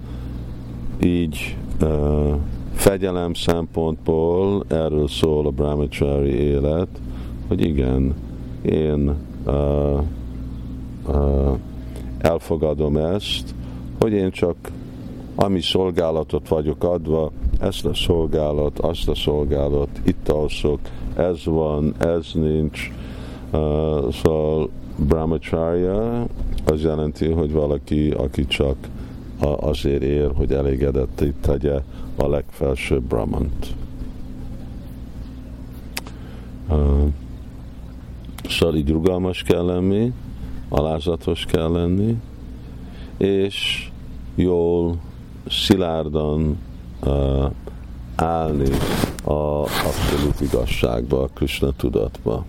így 1.03 1.57
uh, 1.81 2.35
fegyelem 2.81 3.33
szempontból 3.33 4.63
erről 4.67 5.07
szól 5.07 5.45
a 5.45 5.49
brahmachari 5.49 6.29
élet, 6.29 6.87
hogy 7.47 7.61
igen, 7.61 8.15
én 8.61 9.15
uh, 9.45 10.01
uh, 11.07 11.57
elfogadom 12.19 12.97
ezt, 12.97 13.55
hogy 13.99 14.11
én 14.11 14.31
csak 14.31 14.55
ami 15.35 15.61
szolgálatot 15.61 16.47
vagyok 16.47 16.83
adva, 16.83 17.31
ezt 17.59 17.85
a 17.85 17.93
szolgálat, 17.93 18.79
azt 18.79 19.07
a 19.07 19.15
szolgálat, 19.15 19.89
itt 20.03 20.29
alszok, 20.29 20.79
ez 21.15 21.45
van, 21.45 21.95
ez 21.99 22.27
nincs. 22.33 22.91
Uh, 23.51 24.11
szóval 24.11 24.69
brahmacharya 24.95 26.25
az 26.65 26.81
jelenti, 26.83 27.31
hogy 27.31 27.51
valaki, 27.51 28.11
aki 28.11 28.45
csak 28.45 28.75
azért 29.39 30.01
ér, 30.01 30.31
hogy 30.35 30.51
elégedett 30.51 31.21
itt 31.21 31.41
tegye 31.41 31.81
a 32.21 32.29
legfelsőbb 32.29 33.03
brahmant. 33.03 33.75
Uh, 36.69 37.07
szóval 38.49 38.75
így 38.75 38.89
rugalmas 38.89 39.43
kell 39.43 39.65
lenni, 39.65 40.13
alázatos 40.69 41.45
kell 41.45 41.71
lenni, 41.71 42.17
és 43.17 43.89
jól 44.35 44.99
szilárdan 45.47 46.57
uh, 47.03 47.51
állni 48.15 48.69
a 49.23 49.61
abszolút 49.61 50.41
igazságba, 50.41 51.21
a 51.21 51.27
Krishna 51.27 51.71
tudatba. 51.71 52.45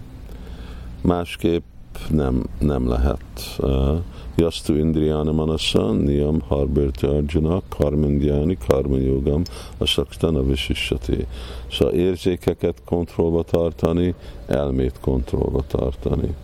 Másképp 1.00 1.64
nem, 2.11 2.42
nem 2.58 2.88
lehet. 2.88 3.56
Uh, 3.58 3.98
Yastu 4.37 4.77
Indriyana 4.77 5.33
Manasa, 5.33 5.92
Niyam 5.92 6.40
Harbirti 6.49 7.07
Arjuna, 7.07 7.61
Karmindjani, 7.68 8.57
Karma 8.68 8.97
Yogam, 8.97 9.42
a 9.79 9.85
Saktana 9.85 10.42
Visishati. 10.42 11.27
Szóval 11.71 11.95
érzékeket 11.95 12.83
kontrollba 12.85 13.42
tartani, 13.42 14.14
elmét 14.47 15.01
kontrollba 15.01 15.62
tartani 15.66 16.35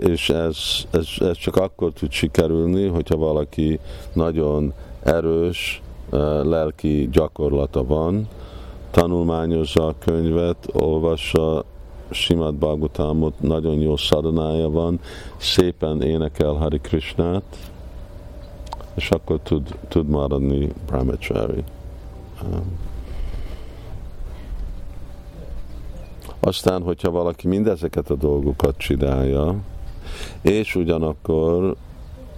és 0.00 0.30
ez, 0.30 0.56
ez, 0.90 1.08
ez 1.18 1.36
csak 1.36 1.56
akkor 1.56 1.92
tud 1.92 2.10
sikerülni, 2.10 2.86
hogyha 2.86 3.16
valaki 3.16 3.78
nagyon 4.12 4.72
erős 5.02 5.82
lelki 6.42 7.08
gyakorlata 7.12 7.84
van, 7.84 8.28
tanulmányozza 8.90 9.86
a 9.86 9.94
könyvet, 9.98 10.68
olvassa 10.72 11.64
Simad 12.12 12.54
Bhagavatamot, 12.54 13.40
nagyon 13.40 13.78
jó 13.78 13.96
szadanája 13.96 14.70
van, 14.70 15.00
szépen 15.36 16.02
énekel 16.02 16.52
Hari 16.52 16.78
Krishnát, 16.78 17.70
és 18.94 19.10
akkor 19.10 19.40
tud, 19.42 19.78
tud 19.88 20.08
maradni 20.08 20.72
brahmachari. 20.86 21.64
Aztán, 26.40 26.82
hogyha 26.82 27.10
valaki 27.10 27.48
mindezeket 27.48 28.10
a 28.10 28.14
dolgokat 28.14 28.76
csinálja, 28.76 29.56
és 30.40 30.74
ugyanakkor 30.74 31.76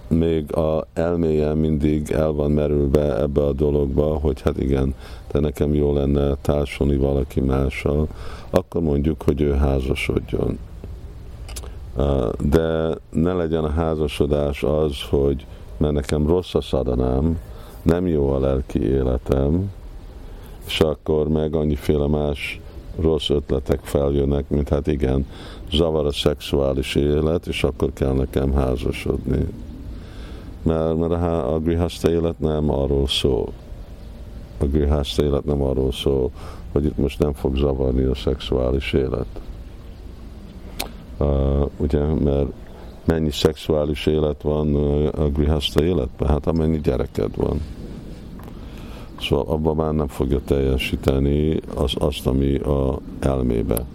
még 0.07 0.55
a 0.55 0.87
elméje 0.93 1.53
mindig 1.53 2.11
el 2.11 2.31
van 2.31 2.51
merülve 2.51 3.19
ebbe 3.21 3.43
a 3.43 3.53
dologba, 3.53 4.03
hogy 4.03 4.41
hát 4.41 4.57
igen, 4.57 4.95
de 5.31 5.39
nekem 5.39 5.73
jó 5.73 5.93
lenne 5.93 6.35
társulni 6.41 6.97
valaki 6.97 7.39
mással, 7.39 8.07
akkor 8.49 8.81
mondjuk, 8.81 9.21
hogy 9.21 9.41
ő 9.41 9.53
házasodjon. 9.53 10.57
De 12.39 12.97
ne 13.09 13.33
legyen 13.33 13.63
a 13.63 13.69
házasodás 13.69 14.63
az, 14.63 15.01
hogy 15.09 15.45
mert 15.77 15.93
nekem 15.93 16.27
rossz 16.27 16.55
a 16.55 16.61
szadanám, 16.61 17.39
nem 17.81 18.07
jó 18.07 18.29
a 18.29 18.39
lelki 18.39 18.81
életem, 18.83 19.71
és 20.65 20.79
akkor 20.79 21.27
meg 21.27 21.55
annyiféle 21.55 22.07
más 22.07 22.59
rossz 22.99 23.29
ötletek 23.29 23.79
feljönnek, 23.83 24.49
mint 24.49 24.69
hát 24.69 24.87
igen, 24.87 25.25
zavar 25.71 26.05
a 26.05 26.11
szexuális 26.11 26.95
élet, 26.95 27.47
és 27.47 27.63
akkor 27.63 27.93
kell 27.93 28.13
nekem 28.13 28.53
házasodni. 28.53 29.47
Mert, 30.65 30.97
mert 30.97 31.11
a, 31.11 31.53
a 31.53 31.59
grihaszta 31.59 32.09
élet 32.09 32.39
nem 32.39 32.69
arról 32.69 33.07
szól. 33.07 33.51
A 34.57 34.65
grihaszta 34.65 35.23
élet 35.23 35.45
nem 35.45 35.61
arról 35.61 35.91
szól, 35.91 36.31
hogy 36.71 36.85
itt 36.85 36.97
most 36.97 37.19
nem 37.19 37.33
fog 37.33 37.55
zavarni 37.55 38.03
a 38.03 38.15
szexuális 38.15 38.93
élet. 38.93 39.27
Uh, 41.17 41.69
ugye, 41.77 42.03
mert 42.03 42.47
mennyi 43.05 43.31
szexuális 43.31 44.05
élet 44.05 44.41
van 44.41 44.75
a 45.05 45.27
grihaszta 45.29 45.83
életben? 45.83 46.27
Hát 46.27 46.47
amennyi 46.47 46.79
gyereked 46.79 47.35
van. 47.35 47.61
Szóval 49.21 49.45
abban 49.47 49.75
már 49.75 49.93
nem 49.93 50.07
fogja 50.07 50.39
teljesíteni 50.45 51.59
az, 51.75 51.93
azt, 51.97 52.27
ami 52.27 52.55
a 52.55 52.99
elmébe 53.19 53.85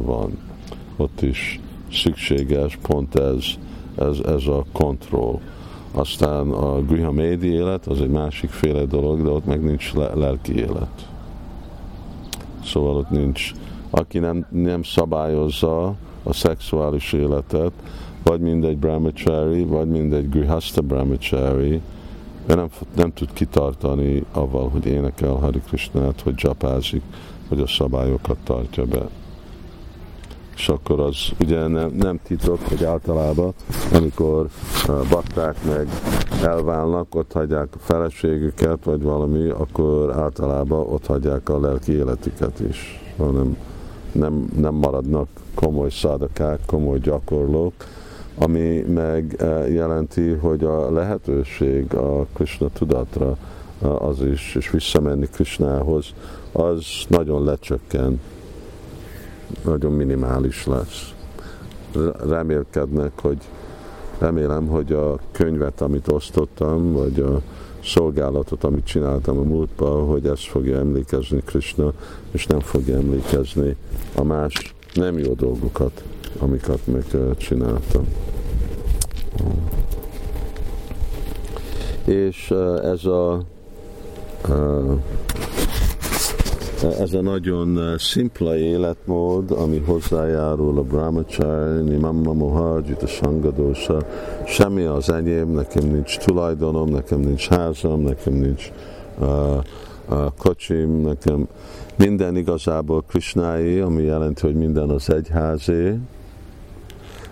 van. 0.00 0.38
Ott 0.96 1.22
is 1.22 1.60
szükséges 1.92 2.76
pont 2.82 3.14
ez, 3.14 3.44
ez, 3.96 4.18
ez 4.18 4.46
a 4.46 4.64
kontroll. 4.72 5.40
Aztán 5.98 6.50
a 6.50 6.82
Griha 6.82 7.12
Médi 7.12 7.48
élet 7.48 7.86
az 7.86 8.00
egy 8.00 8.10
másik 8.10 8.50
féle 8.50 8.84
dolog, 8.84 9.22
de 9.22 9.28
ott 9.28 9.46
meg 9.46 9.62
nincs 9.62 9.94
le- 9.94 10.14
lelki 10.14 10.54
élet. 10.54 11.08
Szóval 12.64 12.96
ott 12.96 13.10
nincs, 13.10 13.52
aki 13.90 14.18
nem, 14.18 14.46
nem 14.50 14.82
szabályozza 14.82 15.86
a 16.22 16.32
szexuális 16.32 17.12
életet, 17.12 17.72
vagy 18.22 18.40
mindegy 18.40 18.76
brahmachari, 18.76 19.64
vagy 19.64 19.88
mindegy 19.88 20.28
grihasta 20.28 20.80
brahmachari, 20.80 21.80
ő 22.46 22.54
nem, 22.54 22.68
nem 22.96 23.12
tud 23.12 23.32
kitartani 23.32 24.24
avval, 24.32 24.68
hogy 24.68 24.86
énekel 24.86 25.32
Hari 25.32 25.60
Krishnát, 25.66 26.20
hogy 26.20 26.34
japázik, 26.36 27.02
hogy 27.48 27.60
a 27.60 27.66
szabályokat 27.66 28.38
tartja 28.44 28.84
be. 28.84 29.08
És 30.58 30.68
akkor 30.68 31.00
az 31.00 31.16
ugye 31.40 31.66
nem, 31.66 31.90
nem 31.90 32.20
titok, 32.22 32.58
hogy 32.68 32.84
általában, 32.84 33.52
amikor 33.92 34.48
bakták 35.10 35.64
meg 35.64 35.88
elválnak, 36.42 37.14
ott 37.14 37.32
hagyják 37.32 37.68
a 37.74 37.78
feleségüket, 37.78 38.84
vagy 38.84 39.02
valami, 39.02 39.48
akkor 39.48 40.12
általában 40.16 40.86
ott 40.86 41.06
hagyják 41.06 41.48
a 41.48 41.60
lelki 41.60 41.92
életüket 41.92 42.60
is, 42.60 43.00
hanem 43.16 43.56
nem, 44.12 44.48
nem 44.56 44.74
maradnak 44.74 45.28
komoly 45.54 45.90
szádakák, 45.90 46.60
komoly 46.66 46.98
gyakorlók, 46.98 47.72
ami 48.38 48.80
meg 48.80 49.34
eh, 49.38 49.72
jelenti, 49.72 50.30
hogy 50.30 50.64
a 50.64 50.90
lehetőség 50.90 51.94
a 51.94 52.26
Krishna 52.32 52.68
tudatra 52.72 53.36
eh, 53.82 54.02
az 54.02 54.22
is, 54.22 54.54
és 54.54 54.70
visszamenni 54.70 55.26
Krishnához, 55.26 56.06
az 56.52 56.84
nagyon 57.08 57.44
lecsökken, 57.44 58.20
nagyon 59.64 59.92
minimális 59.92 60.66
lesz. 60.66 61.12
Remélkednek, 62.28 63.12
hogy 63.20 63.38
remélem, 64.18 64.66
hogy 64.66 64.92
a 64.92 65.18
könyvet, 65.32 65.80
amit 65.80 66.12
osztottam, 66.12 66.92
vagy 66.92 67.20
a 67.20 67.40
szolgálatot, 67.84 68.64
amit 68.64 68.84
csináltam 68.84 69.38
a 69.38 69.42
múltban, 69.42 70.06
hogy 70.06 70.26
ezt 70.26 70.46
fogja 70.46 70.78
emlékezni 70.78 71.42
Krishna, 71.44 71.92
és 72.30 72.46
nem 72.46 72.60
fogja 72.60 72.96
emlékezni 72.96 73.76
a 74.14 74.22
más 74.22 74.74
nem 74.94 75.18
jó 75.18 75.32
dolgokat, 75.32 76.02
amiket 76.38 76.80
meg 76.84 77.04
csináltam. 77.36 78.06
És 82.04 82.50
ez 82.82 83.04
a 83.04 83.42
ez 86.82 87.12
a 87.12 87.20
nagyon 87.20 87.98
szimpla 87.98 88.56
életmód, 88.56 89.50
ami 89.50 89.78
hozzájárul 89.78 90.78
a 90.78 90.82
brahmacharya, 90.82 91.98
mamma 91.98 92.32
mohajit, 92.32 93.02
a 93.02 93.06
sangadósa, 93.06 94.06
semmi 94.46 94.84
az 94.84 95.10
enyém, 95.10 95.48
nekem 95.48 95.84
nincs 95.84 96.18
tulajdonom, 96.18 96.88
nekem 96.88 97.20
nincs 97.20 97.48
házam, 97.48 98.00
nekem 98.00 98.32
nincs 98.32 98.72
uh, 99.18 99.28
uh, 100.08 100.24
kocsim, 100.38 101.00
nekem 101.00 101.48
minden 101.96 102.36
igazából 102.36 103.04
Krishnái, 103.08 103.78
ami 103.78 104.02
jelenti, 104.02 104.40
hogy 104.40 104.54
minden 104.54 104.90
az 104.90 105.10
egyházé, 105.10 105.98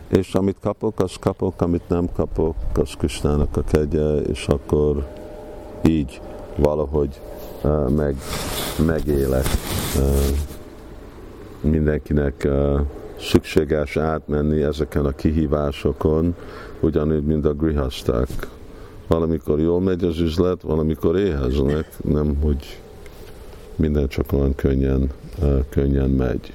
és 0.08 0.34
amit 0.34 0.56
kapok, 0.60 1.00
az 1.00 1.14
kapok, 1.20 1.62
amit 1.62 1.88
nem 1.88 2.08
kapok, 2.14 2.54
az 2.74 2.92
Krishnának 2.98 3.56
a 3.56 3.62
kegye, 3.62 4.16
és 4.16 4.46
akkor 4.46 5.06
így 5.84 6.20
valahogy 6.56 7.20
meg, 7.96 8.16
megélek. 8.86 9.46
Mindenkinek 11.60 12.48
szükséges 13.20 13.96
átmenni 13.96 14.62
ezeken 14.62 15.04
a 15.04 15.10
kihívásokon, 15.10 16.34
ugyanúgy, 16.80 17.24
mint 17.24 17.46
a 17.46 17.54
grihaszták. 17.54 18.28
Valamikor 19.06 19.60
jól 19.60 19.80
megy 19.80 20.04
az 20.04 20.18
üzlet, 20.18 20.62
valamikor 20.62 21.18
éheznek, 21.18 21.86
nem, 22.04 22.36
hogy 22.40 22.80
minden 23.76 24.08
csak 24.08 24.32
olyan 24.32 24.54
könnyen, 24.54 25.10
könnyen 25.68 26.10
megy. 26.10 26.52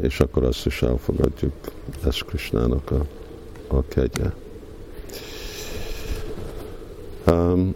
És 0.00 0.20
akkor 0.20 0.44
azt 0.44 0.66
is 0.66 0.82
elfogadjuk, 0.82 1.52
ez 2.06 2.18
Krisnának 2.18 2.90
a, 2.90 3.04
a 3.76 3.82
kegye. 3.88 4.30
Um, 7.30 7.74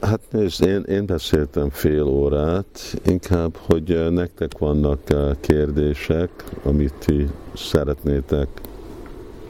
hát 0.00 0.20
nézd, 0.30 0.64
én, 0.64 0.82
én 0.82 1.06
beszéltem 1.06 1.70
fél 1.70 2.02
órát, 2.02 3.00
inkább, 3.04 3.56
hogy 3.56 4.12
nektek 4.12 4.58
vannak 4.58 5.00
kérdések, 5.40 6.30
amit 6.62 6.94
ti 6.98 7.28
szeretnétek 7.54 8.48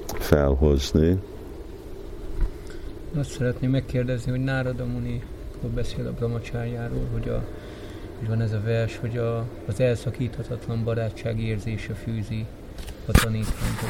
felhozni. 0.06 1.18
Azt 3.18 3.30
szeretném 3.30 3.70
megkérdezni, 3.70 4.30
hogy 4.30 4.44
Nárada 4.44 4.84
Muni 4.84 5.22
beszél 5.74 6.06
a 6.06 6.12
Brahmacsájáról, 6.12 7.06
hogy, 7.12 7.28
a, 7.28 7.44
hogy 8.18 8.28
van 8.28 8.40
ez 8.40 8.52
a 8.52 8.61
vers, 8.64 8.96
hogy 8.96 9.16
a, 9.16 9.44
az 9.66 9.80
elszakíthatatlan 9.80 10.84
barátság 10.84 11.40
érzése 11.40 11.94
fűzi 11.94 12.46
a 13.06 13.11
tanítványtól 13.11 13.88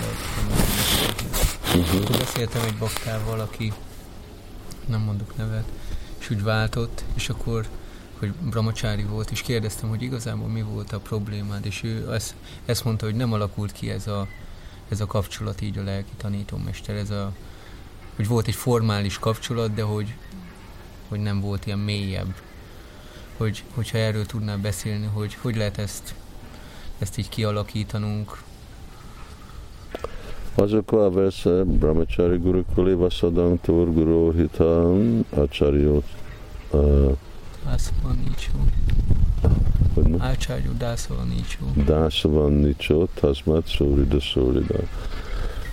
uh-huh. 1.77 2.19
Beszéltem 2.19 2.63
egy 2.67 2.79
baktával, 2.79 3.41
aki 3.41 3.73
nem 4.87 5.01
mondok 5.01 5.37
nevet, 5.37 5.65
úgy 6.31 6.43
váltott, 6.43 7.05
és 7.15 7.29
akkor 7.29 7.67
hogy 8.19 8.33
Brahmacsári 8.33 9.03
volt, 9.03 9.31
és 9.31 9.43
kérdeztem, 9.43 9.89
hogy 9.89 10.03
igazából 10.03 10.49
mi 10.49 10.63
volt 10.63 10.93
a 10.93 10.99
problémád, 10.99 11.67
és 11.67 11.83
ő 11.83 12.13
ezt, 12.13 12.35
ezt 12.65 12.85
mondta, 12.85 13.05
hogy 13.05 13.15
nem 13.15 13.33
alakult 13.33 13.73
ki 13.73 13.91
ez 13.91 14.07
a, 14.07 14.29
ez 14.89 15.01
a 15.01 15.07
kapcsolat 15.07 15.61
így 15.61 15.79
a 15.79 15.83
lelki 15.83 16.13
tanítómester, 16.17 16.97
ez 16.97 17.11
a, 17.11 17.33
hogy 18.17 18.29
volt 18.29 18.47
egy 18.47 18.55
formális 18.55 19.19
kapcsolat, 19.19 19.75
de 19.75 19.83
hogy 19.83 20.15
hogy 21.09 21.21
nem 21.21 21.41
volt 21.41 21.67
ilyen 21.67 21.79
mélyebb. 21.79 22.35
Hogy, 23.37 23.65
hogyha 23.75 23.99
erről 23.99 24.27
tudnál 24.27 24.59
beszélni, 24.59 25.07
hogy 25.07 25.35
hogy 25.35 25.57
lehet 25.57 25.79
ezt, 25.79 26.15
ezt 26.99 27.19
így 27.19 27.29
kialakítanunk. 27.29 28.43
Azok 30.59 30.93
a 30.93 31.11
verse 31.11 31.65
Brahmachari 31.65 32.39
Guru 32.39 32.63
Kuli 32.75 32.95
Vasadam 32.95 33.61
Tur 33.61 33.93
Guru 33.93 34.33
Hitam 34.33 35.25
Acharyot 35.31 36.05
Dászava 37.65 38.13
Nicsó. 38.25 38.53
Ácságyó 40.19 40.71
Dászava 40.79 41.23
Nicsó. 41.23 41.85
Dászava 41.87 42.49
Nicsó, 42.49 43.09
Tasmat 43.15 43.69
Surida 43.69 44.21
Surida. 44.21 44.79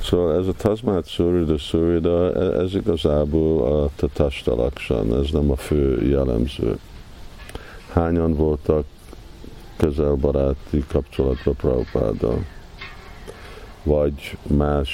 Szóval 0.01 0.39
ez 0.39 0.47
a 0.47 0.53
Tasmát 0.53 1.07
Surida 1.07 1.57
Surida, 1.57 2.33
e- 2.33 2.59
ez 2.59 2.75
igazából 2.75 3.81
a 3.81 3.89
Tatasta 3.95 4.55
Laksan, 4.55 5.15
ez 5.23 5.29
nem 5.31 5.51
a 5.51 5.55
fő 5.55 6.07
jellemző. 6.07 6.77
Hányan 7.91 8.33
voltak 8.33 8.85
közelbaráti 9.77 10.83
kapcsolatba 10.87 11.51
Prabhupáddal? 11.51 12.45
Vagy 13.85 14.37
más 14.47 14.89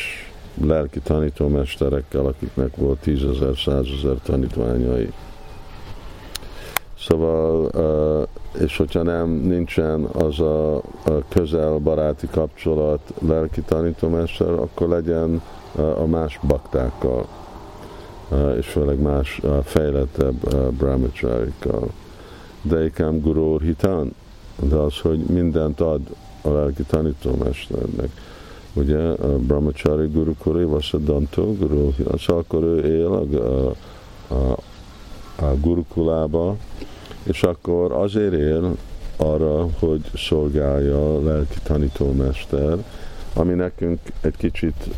lelki 0.53 0.99
tanítómesterekkel, 0.99 2.25
akiknek 2.25 2.75
volt 2.75 2.99
tízezer, 2.99 3.57
százezer 3.57 4.15
tanítványai. 4.23 5.11
Szóval, 6.99 7.69
és 8.59 8.77
hogyha 8.77 9.03
nem 9.03 9.29
nincsen 9.29 10.03
az 10.03 10.39
a, 10.39 10.81
közel 11.29 11.77
baráti 11.77 12.27
kapcsolat 12.27 13.13
lelki 13.19 13.61
tanítómester, 13.61 14.49
akkor 14.49 14.87
legyen 14.87 15.41
a 15.75 16.05
más 16.05 16.39
baktákkal, 16.47 17.27
és 18.57 18.67
főleg 18.67 18.99
más 18.99 19.41
fejlettebb 19.63 20.55
brahmacharikkal. 20.77 21.89
De 22.61 22.85
ikám 22.85 23.19
guru 23.19 23.59
hitan, 23.59 24.15
de 24.59 24.75
az, 24.75 24.99
hogy 24.99 25.19
mindent 25.19 25.79
ad 25.79 26.01
a 26.41 26.49
lelki 26.49 26.83
tanítómesternek. 26.83 28.09
Ugye 28.73 28.97
a 28.97 29.37
brahmachari 29.37 30.07
guru 30.07 30.33
kuri 30.37 30.63
vasadantó 30.63 31.55
guru, 31.55 31.91
az 32.03 32.27
akkor 32.27 32.63
ő 32.63 32.99
él 32.99 33.07
a, 33.07 33.37
a, 33.37 33.75
a, 34.33 34.57
a 35.45 35.55
gurukulába, 35.59 36.57
és 37.23 37.43
akkor 37.43 37.91
azért 37.91 38.33
él 38.33 38.75
arra, 39.17 39.67
hogy 39.79 40.01
szolgálja 40.15 41.15
a 41.15 41.23
lelki 41.23 41.57
tanítómester, 41.63 42.77
ami 43.33 43.53
nekünk 43.53 43.99
egy 44.21 44.35
kicsit 44.37 44.89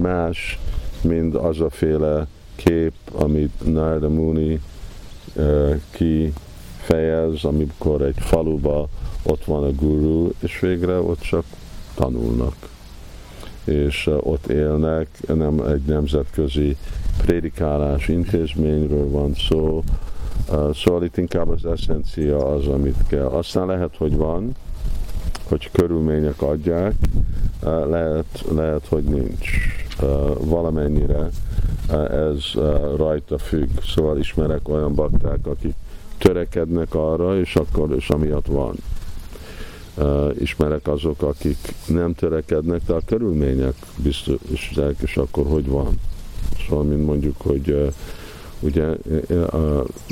más, 0.00 0.58
mint 1.02 1.34
az 1.34 1.60
a 1.60 1.70
féle 1.70 2.26
kép, 2.54 2.92
amit 3.12 3.72
Narda 3.72 4.08
Muni 4.08 4.60
uh, 5.34 5.80
kifejez, 5.90 7.44
amikor 7.44 8.02
egy 8.02 8.18
faluba 8.18 8.88
ott 9.22 9.44
van 9.44 9.64
a 9.64 9.72
guru, 9.72 10.30
és 10.40 10.60
végre 10.60 11.00
ott 11.00 11.20
csak 11.20 11.44
tanulnak. 11.94 12.54
És 13.70 14.10
ott 14.20 14.46
élnek, 14.46 15.08
nem 15.34 15.60
egy 15.60 15.82
nemzetközi 15.82 16.76
prédikálás 17.22 18.08
intézményről 18.08 19.10
van 19.10 19.34
szó, 19.48 19.82
Szóval 20.74 21.04
itt 21.04 21.16
inkább 21.16 21.48
az 21.48 21.64
eszencia 21.64 22.46
az, 22.46 22.66
amit 22.66 23.06
kell. 23.08 23.26
Aztán 23.26 23.66
lehet, 23.66 23.96
hogy 23.96 24.16
van 24.16 24.54
hogy 25.50 25.70
körülmények 25.72 26.42
adják, 26.42 26.94
lehet, 27.62 28.44
lehet 28.54 28.86
hogy 28.88 29.02
nincs. 29.02 29.48
Valamennyire 30.40 31.28
ez 32.10 32.44
rajta 32.96 33.38
függ. 33.38 33.68
Szóval 33.94 34.18
ismerek 34.18 34.68
olyan 34.68 34.94
bakták, 34.94 35.46
akik 35.46 35.74
törekednek 36.18 36.94
arra, 36.94 37.38
és 37.38 37.56
akkor 37.56 37.94
és 37.96 38.08
amiatt 38.08 38.46
van. 38.46 38.74
Ismerek 40.38 40.88
azok, 40.88 41.22
akik 41.22 41.74
nem 41.86 42.14
törekednek, 42.14 42.80
de 42.86 42.92
a 42.92 43.00
körülmények 43.06 43.74
biztosak, 43.96 44.94
és 45.02 45.16
akkor 45.16 45.46
hogy 45.46 45.66
van. 45.66 46.00
Szóval, 46.68 46.84
mint 46.84 47.06
mondjuk, 47.06 47.40
hogy 47.40 47.92
ugye 48.60 48.86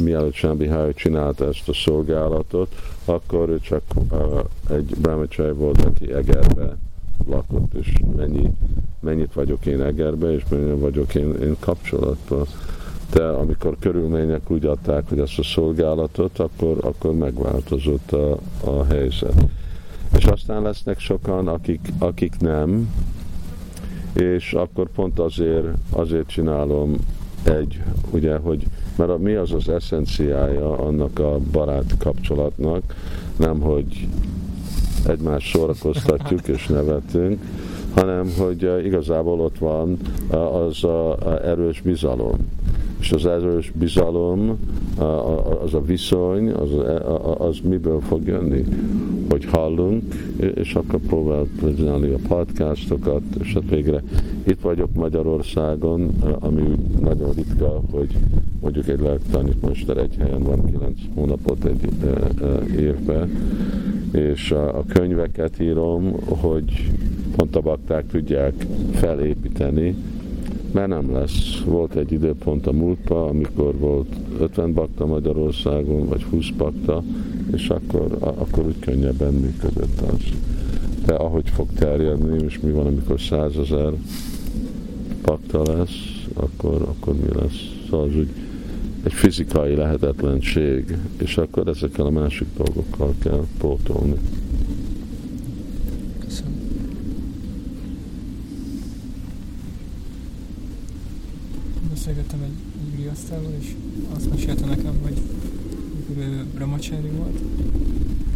mielőtt 0.03 0.35
Sámbi 0.35 0.69
Hály 0.69 0.95
csinálta 0.95 1.47
ezt 1.47 1.69
a 1.69 1.73
szolgálatot, 1.73 2.75
akkor 3.05 3.49
ő 3.49 3.59
csak 3.61 3.83
egy 4.71 4.95
brahmachari 5.01 5.53
volt, 5.53 5.85
aki 5.85 6.13
Egerbe 6.13 6.77
lakott, 7.27 7.75
és 7.75 7.93
mennyi, 8.17 8.51
mennyit 9.01 9.33
vagyok 9.33 9.67
én 9.67 9.83
Egerbe, 9.83 10.33
és 10.33 10.43
mennyit 10.49 10.81
vagyok 10.81 11.15
én, 11.15 11.35
én 11.43 11.57
kapcsolatban. 11.61 12.47
De 13.13 13.25
amikor 13.25 13.77
körülmények 13.81 14.51
úgy 14.51 14.65
adták, 14.65 15.09
hogy 15.09 15.19
ezt 15.19 15.39
a 15.39 15.43
szolgálatot, 15.43 16.39
akkor, 16.39 16.79
akkor 16.81 17.15
megváltozott 17.15 18.13
a, 18.13 18.39
a 18.65 18.85
helyzet. 18.85 19.45
És 20.17 20.25
aztán 20.25 20.63
lesznek 20.63 20.99
sokan, 20.99 21.49
akik, 21.49 21.93
akik 21.99 22.35
nem, 22.39 22.95
és 24.13 24.53
akkor 24.53 24.89
pont 24.91 25.19
azért, 25.19 25.67
azért 25.91 26.27
csinálom 26.27 26.97
egy, 27.43 27.83
ugye, 28.11 28.37
hogy 28.37 28.67
mert 28.97 29.11
a, 29.11 29.19
mi 29.19 29.35
az 29.35 29.53
az 29.53 29.69
eszenciája 29.69 30.79
annak 30.79 31.19
a 31.19 31.39
barát 31.53 31.97
kapcsolatnak, 31.99 32.95
nem 33.37 33.61
hogy 33.61 34.09
egymást 35.07 35.53
szórakoztatjuk 35.53 36.49
és 36.49 36.67
nevetünk, 36.67 37.43
hanem 37.95 38.33
hogy 38.39 38.65
eh, 38.65 38.85
igazából 38.85 39.41
ott 39.41 39.59
van 39.59 39.97
eh, 40.31 40.55
az 40.55 40.85
a 40.85 41.17
erős 41.45 41.81
bizalom. 41.81 42.37
És 43.01 43.13
az 43.13 43.27
erős 43.27 43.73
bizalom, 43.79 44.59
az 45.65 45.75
a 45.75 45.81
viszony, 45.81 46.51
az, 46.51 46.71
az 47.39 47.59
miből 47.63 48.01
fog 48.01 48.27
jönni? 48.27 48.65
Hogy 49.31 49.45
hallunk, 49.45 50.15
és 50.55 50.75
akkor 50.75 51.01
próbál 51.01 51.47
csinálni 51.77 52.11
a 52.11 52.19
podcastokat, 52.29 53.23
és 53.41 53.53
hát 53.53 53.69
végre 53.71 54.03
itt 54.47 54.61
vagyok 54.61 54.95
Magyarországon, 54.95 56.11
ami 56.41 56.63
nagyon 57.01 57.33
ritka, 57.33 57.81
hogy 57.91 58.17
mondjuk 58.61 58.89
egy 58.89 59.01
lelktanítmester 59.01 59.97
egy 59.97 60.15
helyen 60.19 60.43
van 60.43 60.65
kilenc 60.65 60.99
hónapot 61.15 61.65
egy 61.65 61.89
évben, 62.79 63.31
és 64.13 64.51
a 64.51 64.85
könyveket 64.89 65.61
írom, 65.61 66.13
hogy 66.27 66.91
pont 67.37 67.57
a 67.57 67.61
bakták 67.61 68.07
tudják 68.07 68.67
felépíteni, 68.93 69.95
mert 70.73 70.89
nem 70.89 71.13
lesz. 71.13 71.63
Volt 71.65 71.95
egy 71.95 72.13
időpont 72.13 72.67
a 72.67 72.73
múltban, 72.73 73.29
amikor 73.29 73.79
volt 73.79 74.09
50 74.39 74.73
bakta 74.73 75.07
Magyarországon, 75.07 76.07
vagy 76.07 76.23
20 76.23 76.49
bakta, 76.57 77.03
és 77.53 77.69
akkor, 77.69 78.17
akkor 78.21 78.67
úgy 78.67 78.79
könnyebben 78.79 79.35
működött 79.35 80.01
az. 80.01 80.23
De 81.07 81.15
ahogy 81.15 81.49
fog 81.51 81.69
terjedni, 81.75 82.45
és 82.45 82.61
mi 82.61 82.71
van, 82.71 82.87
amikor 82.87 83.21
százezer 83.21 83.93
bakta 85.23 85.63
lesz, 85.77 86.27
akkor, 86.35 86.83
akkor 86.83 87.15
mi 87.15 87.41
lesz? 87.41 87.87
Szóval 87.91 88.07
az 88.07 88.17
úgy 88.17 88.29
egy 89.03 89.13
fizikai 89.13 89.75
lehetetlenség, 89.75 90.97
és 91.19 91.37
akkor 91.37 91.69
ezekkel 91.69 92.07
a 92.07 92.11
másik 92.11 92.47
dolgokkal 92.57 93.15
kell 93.19 93.45
pótolni. 93.59 94.17
beszélgettem 102.09 102.43
egy 102.43 102.97
griasztával, 102.97 103.53
és 103.61 103.75
azt 104.15 104.31
mesélte 104.31 104.67
nekem, 104.67 104.95
hogy 105.03 105.21
amikor 106.07 106.45
brahmachari 106.89 107.09
volt, 107.17 107.41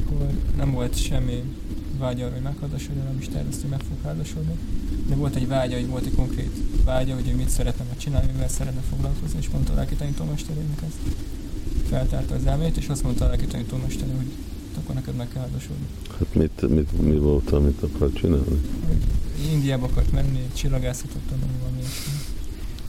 akkor 0.05 0.27
nem 0.57 0.73
volt 0.73 0.97
semmi 0.97 1.43
vágya 1.99 2.25
arra, 2.25 2.35
hogy 2.35 2.43
megházasodjon, 2.43 3.05
nem 3.05 3.19
is 3.19 3.29
tervezte, 3.29 3.61
hogy 3.61 3.71
meg 3.71 3.81
fog 3.81 3.97
házasodni. 4.05 4.55
De 5.09 5.15
volt 5.15 5.35
egy 5.35 5.49
vágya, 5.49 5.77
hogy 5.77 5.89
volt 5.89 6.07
egy 6.07 6.15
konkrét 6.15 6.51
vágya, 6.85 7.15
hogy 7.15 7.29
ő 7.29 7.35
mit 7.35 7.49
szeretne 7.49 7.85
meg 7.89 7.97
csinálni, 7.97 8.33
mivel 8.33 8.49
szeretne 8.49 8.81
foglalkozni, 8.91 9.39
és 9.39 9.49
mondta 9.49 9.73
a 9.73 9.77
lelki 9.77 9.95
tanítómesterének 9.95 10.83
ezt. 10.87 11.17
Feltárta 11.89 12.35
az 12.35 12.47
elmét, 12.47 12.77
és 12.77 12.89
azt 12.89 13.03
mondta 13.03 13.25
a 13.25 13.29
lelki 13.29 13.47
tanítómesteré, 13.47 14.13
hogy 14.17 14.31
akkor 14.79 14.95
neked 14.95 15.15
meg 15.15 15.29
kell 15.29 15.43
házasodni. 15.43 15.87
Hát 16.19 16.35
mit, 16.35 16.69
mit, 16.69 17.03
mi 17.03 17.17
volt, 17.17 17.51
amit 17.51 17.83
akar 17.83 18.13
csinálni? 18.13 18.61
Indiába 19.53 19.87
akart 19.87 20.13
menni, 20.13 20.49
csillagászatot 20.55 21.23
tanulni, 21.29 21.59
valami 21.61 21.83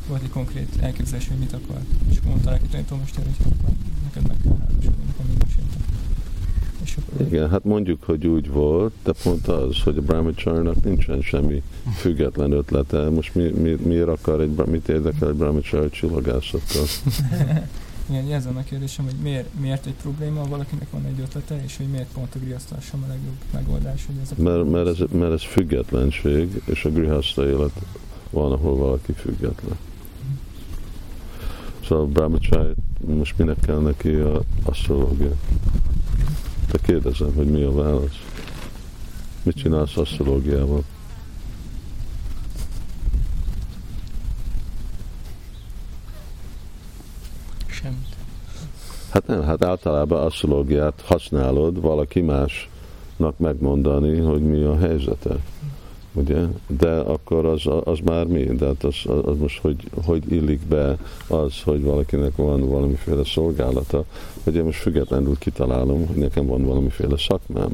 volt 0.07 0.23
egy 0.23 0.29
konkrét 0.29 0.69
elképzelés, 0.79 1.27
hogy 1.27 1.37
mit 1.37 1.53
akar. 1.53 1.81
És 2.09 2.17
mondta 2.25 2.49
neki 2.49 2.67
tanítómester, 2.67 3.23
hogy 3.23 3.35
akkor 3.39 3.75
neked 4.03 4.27
meg 4.27 4.37
kell 4.43 4.57
házasodni, 4.59 5.03
akkor 5.11 5.25
mind 5.25 5.43
És 6.83 6.97
akkor... 6.97 7.22
Igen, 7.33 7.49
hát 7.49 7.63
mondjuk, 7.63 8.03
hogy 8.03 8.27
úgy 8.27 8.49
volt, 8.49 8.93
de 9.03 9.11
pont 9.23 9.47
az, 9.47 9.81
hogy 9.83 9.97
a 9.97 10.01
brahmacharnak 10.01 10.83
nincsen 10.83 11.21
semmi 11.21 11.63
független 11.95 12.51
ötlete. 12.51 13.09
Most 13.09 13.35
mi, 13.35 13.49
mi, 13.49 13.71
miért 13.71 14.07
akar 14.07 14.41
egy, 14.41 14.55
mit 14.65 14.89
érdekel 14.89 15.29
egy 15.29 15.35
brahmachar 15.35 15.89
csillagászattal? 15.89 16.83
Igen, 18.09 18.31
ez 18.31 18.45
a 18.45 18.63
kérdésem, 18.69 19.05
hogy 19.05 19.15
miért, 19.21 19.47
miért 19.59 19.85
egy 19.85 19.93
probléma, 20.01 20.47
valakinek 20.47 20.87
van 20.91 21.05
egy 21.05 21.19
ötlete, 21.19 21.63
és 21.63 21.77
hogy 21.77 21.87
miért 21.87 22.11
pont 22.13 22.35
a 22.35 22.39
grihasztásom 22.39 23.03
a 23.03 23.07
legjobb 23.07 23.37
megoldás, 23.53 24.05
hogy 24.05 24.15
ez 24.23 24.31
a 24.37 24.41
mert, 24.41 24.71
mert, 24.71 24.87
ez, 24.87 24.97
mert 25.11 25.33
ez 25.33 25.43
függetlenség, 25.43 26.61
és 26.65 26.85
a 26.85 26.89
grihaszta 26.89 27.47
élet 27.49 27.81
van, 28.29 28.51
ahol 28.51 28.75
valaki 28.75 29.11
független. 29.11 29.77
Szóval 31.87 32.05
Brahmachari, 32.05 32.73
most 33.05 33.37
minek 33.37 33.59
kell 33.59 33.79
neki 33.79 34.09
a 34.09 34.41
asztrológia? 34.63 35.31
Te 36.73 36.79
kérdezem, 36.81 37.33
hogy 37.33 37.45
mi 37.45 37.63
a 37.63 37.71
válasz. 37.71 38.25
Mit 39.43 39.55
csinálsz 39.55 39.97
asztrológiával? 39.97 40.83
Semmit. 47.67 48.15
Hát 49.09 49.27
nem, 49.27 49.43
hát 49.43 49.63
általában 49.63 50.21
asztrológiát 50.21 51.01
használod 51.05 51.81
valaki 51.81 52.21
másnak 52.21 53.37
megmondani, 53.37 54.19
hogy 54.19 54.41
mi 54.41 54.63
a 54.63 54.77
helyzete 54.77 55.35
ugye? 56.13 56.41
De 56.67 56.99
akkor 56.99 57.45
az, 57.45 57.63
az 57.83 57.99
már 58.03 58.25
mi? 58.25 58.43
De 58.43 58.65
hát 58.65 58.83
az, 58.83 58.95
az 59.25 59.37
most 59.37 59.59
hogy, 59.59 59.83
hogy 60.05 60.31
illik 60.31 60.59
be 60.59 60.97
az, 61.27 61.61
hogy 61.61 61.83
valakinek 61.83 62.35
van 62.35 62.69
valamiféle 62.69 63.23
szolgálata, 63.23 64.03
hogy 64.43 64.55
én 64.55 64.63
most 64.63 64.79
függetlenül 64.79 65.37
kitalálom, 65.37 66.07
hogy 66.07 66.15
nekem 66.15 66.45
van 66.45 66.65
valamiféle 66.65 67.17
szakmám. 67.17 67.69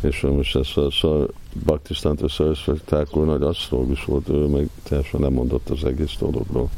És 0.00 0.20
most 0.20 0.56
ez 0.56 0.68
a 0.74 0.90
szor, 0.90 1.30
Baktisztántó 1.64 2.28
Szaraszvati 2.28 2.80
Thakur 2.84 3.26
nagy 3.26 3.42
asztrológus 3.42 4.04
volt, 4.04 4.28
ő 4.28 4.46
meg 4.46 4.68
teljesen 4.82 5.20
nem 5.20 5.32
mondott 5.32 5.68
az 5.68 5.84
egész 5.84 6.16
dologról. 6.18 6.70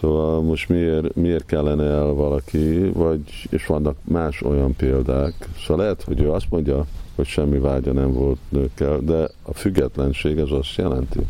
Szóval 0.00 0.42
most 0.42 0.68
miért, 0.68 1.14
miért 1.14 1.46
kellene 1.46 1.84
el 1.84 2.06
valaki, 2.06 2.88
vagy, 2.88 3.20
és 3.50 3.66
vannak 3.66 3.96
más 4.02 4.42
olyan 4.42 4.76
példák. 4.76 5.48
Szóval 5.60 5.76
lehet, 5.84 6.02
hogy 6.02 6.20
ő 6.20 6.30
azt 6.30 6.50
mondja, 6.50 6.86
hogy 7.20 7.28
semmi 7.28 7.58
vágya 7.58 7.92
nem 7.92 8.12
volt 8.12 8.38
nőkkel, 8.48 8.98
de 8.98 9.28
a 9.42 9.54
függetlenség 9.54 10.38
az 10.38 10.52
azt 10.52 10.74
jelenti. 10.76 11.20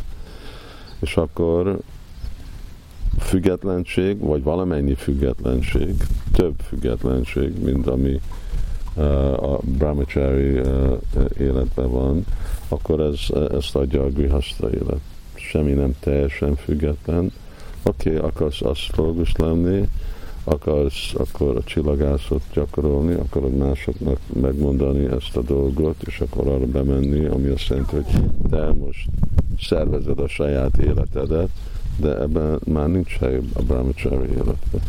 És 1.00 1.16
akkor 1.16 1.78
függetlenség, 3.18 4.18
vagy 4.18 4.42
valamennyi 4.42 4.94
függetlenség, 4.94 5.94
több 6.32 6.54
függetlenség, 6.68 7.62
mint 7.62 7.86
ami 7.86 8.20
uh, 8.94 9.52
a 9.52 9.58
brahmachari 9.62 10.58
uh, 10.58 10.98
életben 11.38 11.90
van, 11.90 12.24
akkor 12.68 13.00
ez, 13.00 13.20
ezt 13.52 13.76
adja 13.76 14.02
a 14.02 14.10
grihaszta 14.10 14.70
élet. 14.70 15.00
Semmi 15.34 15.72
nem 15.72 15.94
teljesen 16.00 16.56
független. 16.56 17.32
Oké, 17.82 18.16
okay, 18.16 18.28
akarsz 18.28 18.62
asztrológus 18.62 19.32
lenni, 19.36 19.88
akarsz 20.44 21.14
akkor 21.14 21.56
a 21.56 21.62
csillagászot 21.64 22.42
gyakorolni, 22.52 23.12
akarod 23.12 23.56
másoknak 23.56 24.18
megmondani 24.40 25.04
ezt 25.04 25.36
a 25.36 25.42
dolgot, 25.42 26.02
és 26.06 26.20
akkor 26.20 26.46
arra 26.46 26.66
bemenni, 26.66 27.24
ami 27.24 27.48
azt 27.48 27.66
jelenti, 27.68 27.94
hogy 27.94 28.24
te 28.50 28.72
most 28.72 29.08
szervezed 29.60 30.18
a 30.18 30.28
saját 30.28 30.76
életedet, 30.76 31.48
de 31.96 32.20
ebben 32.20 32.60
már 32.64 32.88
nincs 32.88 33.18
hely 33.18 33.40
a 33.52 33.62
brahmachari 33.62 34.28
életben. 34.28 34.80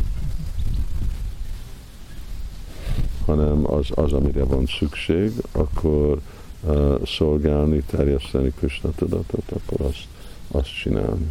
Hanem 3.26 3.72
az, 3.72 3.86
az, 3.94 4.12
amire 4.12 4.44
van 4.44 4.66
szükség, 4.66 5.32
akkor 5.52 6.20
uh, 6.62 7.06
szolgálni, 7.06 7.82
terjeszteni 7.86 8.52
Krishna 8.58 8.90
tudatot, 8.90 9.44
akkor 9.50 9.86
azt, 9.86 10.06
azt 10.50 10.78
csinálni. 10.80 11.30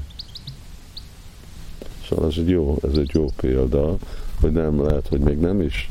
Szóval 2.11 2.29
ez 2.29 2.37
egy 2.37 2.49
jó, 2.49 2.77
ez 2.83 2.97
egy 2.97 3.11
jó 3.13 3.25
példa, 3.35 3.97
hogy 4.41 4.51
nem 4.51 4.83
lehet, 4.83 5.07
hogy 5.07 5.19
még 5.19 5.37
nem 5.37 5.61
is 5.61 5.89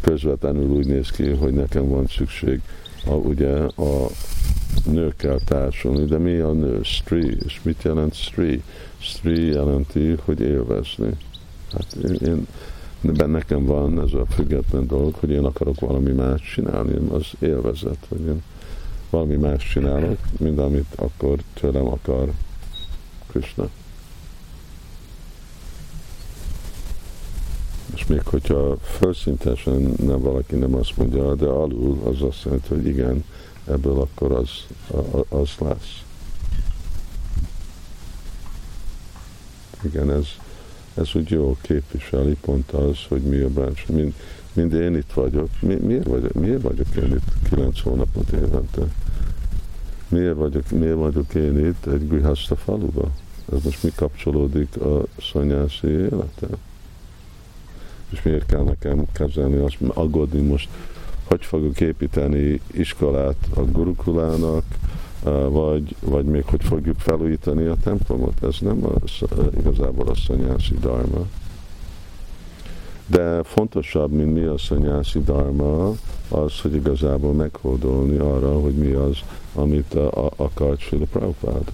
közvetlenül 0.00 0.68
úgy 0.68 0.86
néz 0.86 1.10
ki, 1.10 1.28
hogy 1.28 1.52
nekem 1.52 1.88
van 1.88 2.06
szükség 2.06 2.60
a, 3.06 3.12
ugye 3.12 3.56
a 3.58 4.06
nőkkel 4.84 5.38
társulni, 5.44 6.04
de 6.04 6.18
mi 6.18 6.38
a 6.38 6.52
nő? 6.52 6.82
Stri, 6.82 7.36
és 7.44 7.60
mit 7.62 7.82
jelent 7.82 8.14
stri? 8.14 8.62
Stri 8.98 9.46
jelenti, 9.46 10.16
hogy 10.24 10.40
élvezni. 10.40 11.16
Hát 11.72 11.96
én, 12.04 12.14
én 12.26 12.46
nekem 13.26 13.64
van 13.64 14.00
ez 14.00 14.12
a 14.12 14.26
független 14.26 14.86
dolog, 14.86 15.14
hogy 15.14 15.30
én 15.30 15.44
akarok 15.44 15.80
valami 15.80 16.12
más 16.12 16.52
csinálni, 16.54 17.08
az 17.10 17.26
élvezet, 17.38 18.06
hogy 18.08 18.26
én 18.26 18.42
valami 19.10 19.36
más 19.36 19.68
csinálok, 19.72 20.18
mint 20.38 20.58
amit 20.58 20.94
akkor 20.96 21.38
tőlem 21.54 21.86
akar 21.86 22.32
Krishna. 23.26 23.68
És 28.00 28.06
még 28.06 28.22
hogyha 28.24 28.76
felszintesen 28.80 29.94
nem 30.02 30.20
valaki 30.20 30.54
nem 30.56 30.74
azt 30.74 30.96
mondja, 30.96 31.34
de 31.34 31.46
alul 31.46 31.98
az 32.04 32.22
azt 32.22 32.44
jelenti, 32.44 32.68
hogy 32.68 32.86
igen, 32.86 33.24
ebből 33.66 34.00
akkor 34.00 34.32
az, 34.32 34.50
az 35.28 35.50
lesz. 35.58 36.02
Igen, 39.82 40.10
ez, 40.10 40.26
ez 40.94 41.14
úgy 41.14 41.30
jó 41.30 41.56
képviseli 41.60 42.36
pont 42.40 42.70
az, 42.70 42.98
hogy 43.08 43.22
mi 43.22 43.38
a 43.38 43.48
branch. 43.48 43.90
Mind, 43.90 44.14
mind 44.52 44.72
én 44.72 44.96
itt 44.96 45.12
vagyok. 45.12 45.48
Mi, 45.60 45.74
miért, 45.74 46.06
vagyok 46.06 46.32
miért 46.32 46.62
vagyok 46.62 46.94
én 46.96 47.12
itt 47.12 47.48
kilenc 47.48 47.80
hónapot 47.80 48.30
évente? 48.30 48.82
Miért 50.08 50.36
vagyok, 50.36 50.70
miért 50.70 50.96
vagyok 50.96 51.34
én 51.34 51.66
itt 51.66 51.86
egy 51.86 52.08
Grihasta 52.08 52.56
faluba? 52.56 53.10
Ez 53.52 53.62
most 53.62 53.82
mi 53.82 53.92
kapcsolódik 53.94 54.76
a 54.76 55.02
szanyászi 55.32 55.88
életet? 55.88 56.58
És 58.10 58.22
miért 58.22 58.46
kell 58.46 58.62
nekem 58.62 59.04
kezelni 59.12 59.56
azt, 59.56 59.76
aggódni 59.94 60.40
most, 60.40 60.68
hogy 61.24 61.44
fogok 61.44 61.80
építeni 61.80 62.60
iskolát 62.72 63.48
a 63.54 63.60
gurukulának, 63.60 64.64
vagy, 65.48 65.96
vagy 66.00 66.24
még 66.24 66.44
hogy 66.44 66.64
fogjuk 66.64 66.98
felújítani 66.98 67.64
a 67.64 67.76
templomot. 67.82 68.42
Ez 68.42 68.56
nem 68.60 68.84
az, 68.84 69.28
igazából 69.58 70.08
a 70.08 70.14
szanyászi 70.14 70.74
dharma. 70.74 71.26
De 73.06 73.42
fontosabb, 73.42 74.10
mint 74.10 74.34
mi 74.34 74.44
a 74.44 74.58
szanyászi 74.58 75.20
dharma, 75.20 75.94
az, 76.28 76.60
hogy 76.60 76.74
igazából 76.74 77.32
meghódolni 77.32 78.16
arra, 78.16 78.60
hogy 78.60 78.74
mi 78.74 78.92
az, 78.92 79.18
amit 79.54 79.94
akart 80.36 80.80
Srila 80.80 81.04
Prabhupád. 81.04 81.72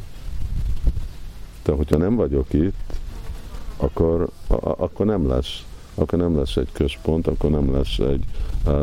De 1.64 1.72
hogyha 1.72 1.96
nem 1.96 2.16
vagyok 2.16 2.52
itt, 2.52 2.98
akkor, 3.76 4.28
akkor 4.60 5.06
nem 5.06 5.28
lesz 5.28 5.64
akkor 5.96 6.18
nem 6.18 6.36
lesz 6.36 6.56
egy 6.56 6.68
központ, 6.72 7.26
akkor 7.26 7.50
nem 7.50 7.72
lesz 7.72 7.98
egy 7.98 8.24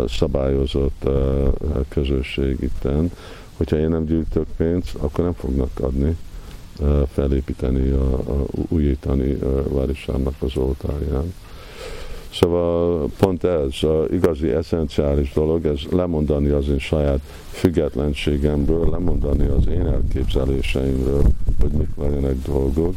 szabályozott 0.08 1.02
uh, 1.06 1.48
közösség 1.88 2.58
itten. 2.60 3.12
Hogyha 3.58 3.78
én 3.78 3.90
nem 3.90 4.06
gyűjtök 4.06 4.46
pénzt, 4.58 4.96
akkor 4.96 5.24
nem 5.24 5.34
fognak 5.34 5.70
adni, 5.80 6.18
felépíteni, 7.08 7.90
a, 7.90 8.14
a, 8.14 8.46
újítani 8.70 9.32
uh, 9.32 9.72
Várisának 9.72 10.34
az 10.40 10.58
oltárján. 10.58 11.34
Szóval 12.34 13.10
pont 13.18 13.44
ez, 13.44 13.84
a 13.84 14.06
igazi 14.12 14.50
eszenciális 14.50 15.34
dolog, 15.34 15.66
ez 15.66 15.80
lemondani 15.92 16.50
az 16.50 16.68
én 16.68 16.80
saját 16.80 17.20
függetlenségemből, 17.52 18.90
lemondani 18.90 19.48
az 19.48 19.68
én 19.68 19.86
elképzeléseimről, 19.88 21.24
hogy 21.60 21.72
mik 21.72 21.90
legyenek 21.98 22.36
dolgok, 22.46 22.96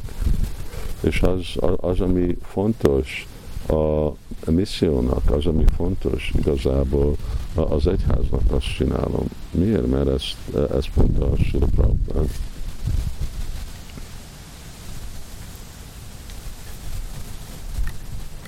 és 1.00 1.22
az, 1.22 1.46
az, 1.76 2.00
ami 2.00 2.36
fontos, 2.42 3.26
a 3.66 4.50
missziónak, 4.50 5.30
az, 5.30 5.46
ami 5.46 5.64
fontos 5.76 6.32
igazából 6.36 7.16
az 7.54 7.86
egyháznak, 7.86 8.42
azt 8.50 8.74
csinálom. 8.74 9.26
Miért? 9.50 9.86
Mert 9.86 10.08
ezt, 10.08 10.36
ezt 10.76 10.90
mondta 10.94 11.30
a 11.30 11.36
Sula 11.36 11.66
Prabhupád. 11.66 12.30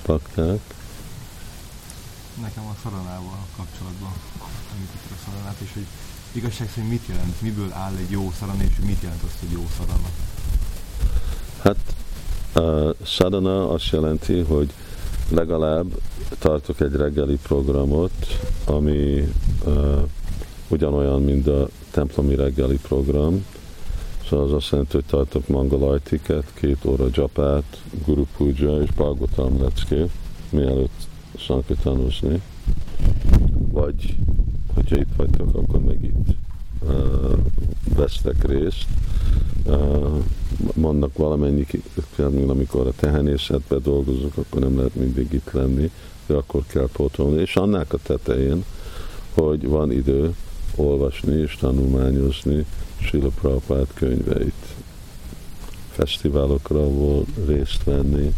Pakták? 0.01 0.59
Nekem 2.41 2.63
a 2.65 2.75
szaranával 2.83 3.45
kapcsolatban 3.55 4.11
említettek 4.73 5.11
a 5.11 5.21
szaranát, 5.25 5.59
és 5.59 5.73
hogy 5.73 5.85
igazság 6.31 6.69
szerint 6.69 6.91
mit 6.91 7.07
jelent, 7.07 7.41
miből 7.41 7.71
áll 7.71 7.95
egy 7.95 8.09
jó 8.09 8.31
szarana, 8.39 8.63
és 8.63 8.75
mit 8.85 9.01
jelent 9.01 9.23
azt, 9.23 9.39
hogy 9.39 9.51
jó 9.51 9.67
szarana? 9.77 10.09
Hát 11.61 11.95
a 12.53 12.95
szarana 13.05 13.69
azt 13.69 13.89
jelenti, 13.89 14.39
hogy 14.39 14.73
legalább 15.31 15.87
tartok 16.39 16.79
egy 16.79 16.93
reggeli 16.93 17.37
programot, 17.43 18.11
ami 18.65 19.27
uh, 19.65 20.01
ugyanolyan, 20.67 21.23
mint 21.23 21.47
a 21.47 21.67
templomi 21.91 22.35
reggeli 22.35 22.77
program. 22.81 23.45
Szóval 24.29 24.45
az 24.45 24.53
azt 24.53 24.71
jelenti, 24.71 24.95
hogy 24.95 25.05
tartok 25.05 25.47
mangalajtiket, 25.47 26.53
két 26.53 26.85
óra 26.85 27.05
japát, 27.13 27.81
guru 28.05 28.25
puja 28.37 28.81
és 28.81 28.91
Bhagavatam 28.91 29.61
leckét, 29.61 30.11
mielőtt 30.49 31.07
sankitanozni. 31.37 32.41
Vagy, 33.71 34.15
hogyha 34.73 34.95
itt 34.95 35.15
vagytok, 35.17 35.55
akkor 35.55 35.79
meg 35.79 36.03
itt 36.03 36.35
vesztek 37.95 38.47
részt. 38.47 38.85
Vannak 40.73 41.17
valamennyi, 41.17 41.65
amikor 42.47 42.87
a 42.87 42.93
tehenészetben 42.95 43.81
dolgozok, 43.83 44.37
akkor 44.37 44.61
nem 44.61 44.77
lehet 44.77 44.95
mindig 44.95 45.33
itt 45.33 45.51
lenni, 45.51 45.91
de 46.25 46.33
akkor 46.33 46.63
kell 46.67 46.89
pótolni. 46.91 47.41
És 47.41 47.55
annak 47.55 47.93
a 47.93 47.97
tetején, 48.03 48.63
hogy 49.33 49.67
van 49.67 49.91
idő 49.91 50.35
olvasni 50.75 51.41
és 51.41 51.55
tanulmányozni 51.55 52.65
Srila 53.01 53.29
Prabhupád 53.29 53.87
könyveit, 53.93 54.65
fesztiválokra 55.91 56.89
volt 56.89 57.27
részt 57.47 57.83
venni, 57.83 58.33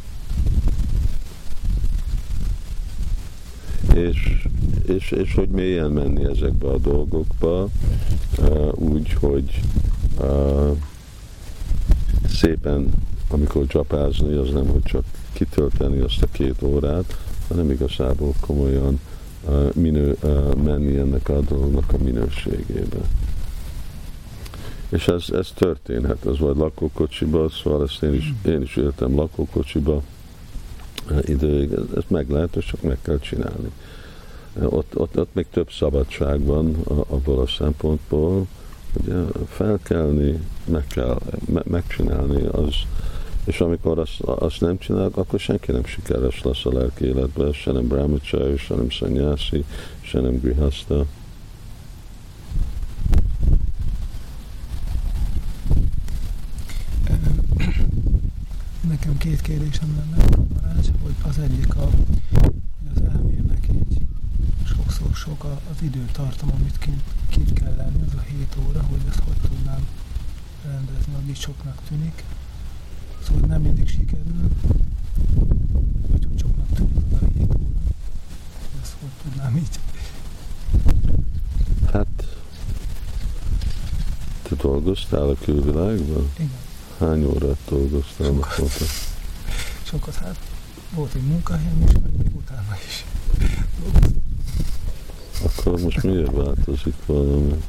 és, 3.94 4.46
és, 4.86 5.12
és 5.12 5.34
hogy 5.34 5.50
mélyen 5.50 5.92
menni 5.92 6.24
ezekbe 6.24 6.68
a 6.70 6.78
dolgokba, 6.78 7.68
úgy, 8.76 9.14
hogy 9.14 9.62
szépen, 12.30 12.90
amikor 13.30 13.68
csapázni, 13.68 14.36
az 14.36 14.50
nem, 14.50 14.68
hogy 14.68 14.84
csak 14.84 15.04
kitölteni 15.34 16.00
azt 16.00 16.22
a 16.22 16.28
két 16.32 16.62
órát, 16.62 17.18
hanem 17.48 17.72
igazából 17.72 18.34
komolyan 18.40 19.00
minő, 19.74 20.18
menni 20.64 20.98
ennek 20.98 21.30
a 21.30 21.40
dolognak 21.42 21.94
a 21.94 22.04
minőségébe. 22.04 23.00
És 24.90 25.08
ez, 25.08 25.26
ez 25.30 25.52
történhet, 25.56 26.26
ez 26.26 26.40
vagy 26.40 26.56
lakókocsiba, 26.56 27.50
szóval 27.50 27.84
ezt 27.84 28.04
én 28.04 28.14
is, 28.14 28.34
én 28.46 28.62
is 28.62 28.76
éltem 28.76 29.16
lakókocsiba 29.16 30.02
időig, 31.22 31.72
ez, 31.72 31.84
ez 31.96 32.04
meg 32.08 32.30
lehet, 32.30 32.56
és 32.56 32.66
csak 32.66 32.82
meg 32.82 32.98
kell 33.02 33.20
csinálni. 33.20 33.72
Ott, 34.60 34.98
ott, 34.98 35.20
ott 35.20 35.34
még 35.34 35.46
több 35.52 35.72
szabadság 35.72 36.44
van 36.44 36.76
abból 37.08 37.40
a 37.40 37.48
szempontból, 37.48 38.48
Ugye 38.94 39.16
felkelni, 39.48 40.40
meg 40.66 40.88
kell 40.88 41.20
me, 41.46 41.62
megcsinálni, 41.66 42.46
az, 42.46 42.74
és 43.44 43.62
amikor 43.62 44.00
azt, 44.00 44.20
azt 44.20 44.62
nem 44.62 44.78
csinálok, 44.78 45.18
akkor 45.18 45.40
senki 45.40 45.72
nem 45.72 45.86
sikeres 45.86 46.44
lesz 46.44 46.66
a 46.66 46.74
lelki 46.74 47.06
életben, 47.06 47.52
se 47.54 47.72
nem 47.72 47.88
brahmacsári, 47.88 48.58
se 48.58 48.76
nem 48.76 48.90
szanyászi, 48.90 49.66
se 50.02 50.20
nem 50.20 50.40
grihaszta. 50.40 51.06
Nekem 58.88 59.18
két 59.18 59.42
kérdésem 59.42 59.96
lenne, 59.98 60.24
hogy 61.04 61.14
az 61.28 61.38
egyik 61.38 61.76
a, 61.76 61.90
az 62.96 63.02
elmének 63.02 63.31
így 63.31 63.31
sokszor 65.14 65.38
sok 65.38 65.60
az 65.72 65.82
időtartam, 65.82 66.50
amit 66.60 66.78
kint, 66.78 67.04
kint 67.30 67.54
kell 67.54 67.76
lenni, 67.76 68.02
az 68.08 68.14
a 68.14 68.22
7 68.22 68.56
óra, 68.68 68.82
hogy 68.82 69.00
ezt 69.10 69.20
hogy 69.20 69.50
tudnám 69.50 69.88
rendezni, 70.66 71.14
hogy 71.14 71.36
soknak 71.36 71.78
tűnik. 71.88 72.24
Szóval 73.24 73.48
nem 73.48 73.62
mindig 73.62 73.90
sikerül, 73.90 74.50
vagy 76.08 76.26
hogy 76.30 76.40
soknak 76.40 76.68
tűnik 76.74 76.96
az 77.12 77.22
a 77.22 77.26
7 77.38 77.42
óra. 77.42 77.68
Ezt 78.82 78.96
hogy 79.02 79.10
tudnám 79.24 79.58
így? 79.58 79.80
Hát, 81.92 82.38
te 84.42 84.56
dolgoztál 84.56 85.30
a 85.30 85.36
külvilágban? 85.36 86.32
Igen. 86.36 86.60
Hány 87.00 87.24
órát 87.24 87.58
dolgoztál 87.70 88.28
Sokat. 88.28 88.72
Sokat, 89.84 90.16
hát 90.16 90.38
volt 90.94 91.14
egy 91.14 91.24
munkahelyem 91.28 91.84
is, 91.88 91.92
meg 91.92 92.12
még 92.18 92.36
utána 92.36 92.76
is 92.88 93.06
dolgoztam. 93.80 94.11
Akkor 95.64 95.82
most 95.82 96.04
miért 96.04 96.32
változik 96.32 96.96
valami? 97.06 97.64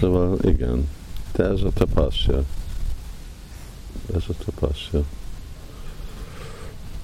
Szóval 0.00 0.38
igen, 0.42 0.88
de 1.32 1.44
ez 1.44 1.62
a 1.62 1.70
tapaszja. 1.74 2.44
Ez 4.14 4.22
a 4.28 4.32
tapaszja. 4.44 5.04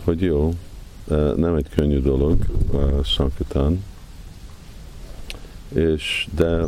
Hogy 0.04 0.20
jó, 0.20 0.54
nem 1.36 1.54
egy 1.54 1.68
könnyű 1.68 2.00
dolog, 2.00 2.46
Sankitán, 3.04 3.84
és 5.68 6.28
de 6.34 6.66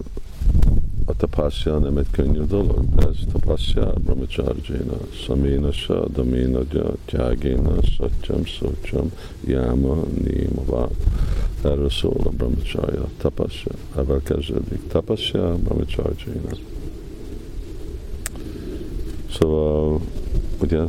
tapasya 1.25 1.79
nem 1.79 1.97
egy 1.97 2.07
könnyű 2.11 2.43
dolog, 2.43 2.85
ez 2.97 3.17
tapasya 3.33 3.93
brahmacharjena, 4.05 4.97
saména 5.11 5.73
sa, 5.73 6.09
daména 6.09 6.61
ja, 6.73 6.95
tyágéna, 7.05 7.73
satyam, 7.83 8.47
szocsam, 8.47 9.13
jáma, 9.47 10.03
némava. 10.25 10.89
Erről 11.63 11.91
szól 11.91 12.21
a 12.25 12.29
brahmacharya, 12.29 13.09
tapasya. 13.17 13.71
Ezzel 13.97 14.21
kezdődik. 14.25 14.87
Tapasya 14.89 15.57
brahmacharjena. 15.57 16.57
Szóval, 19.31 20.01
ugye, 20.61 20.81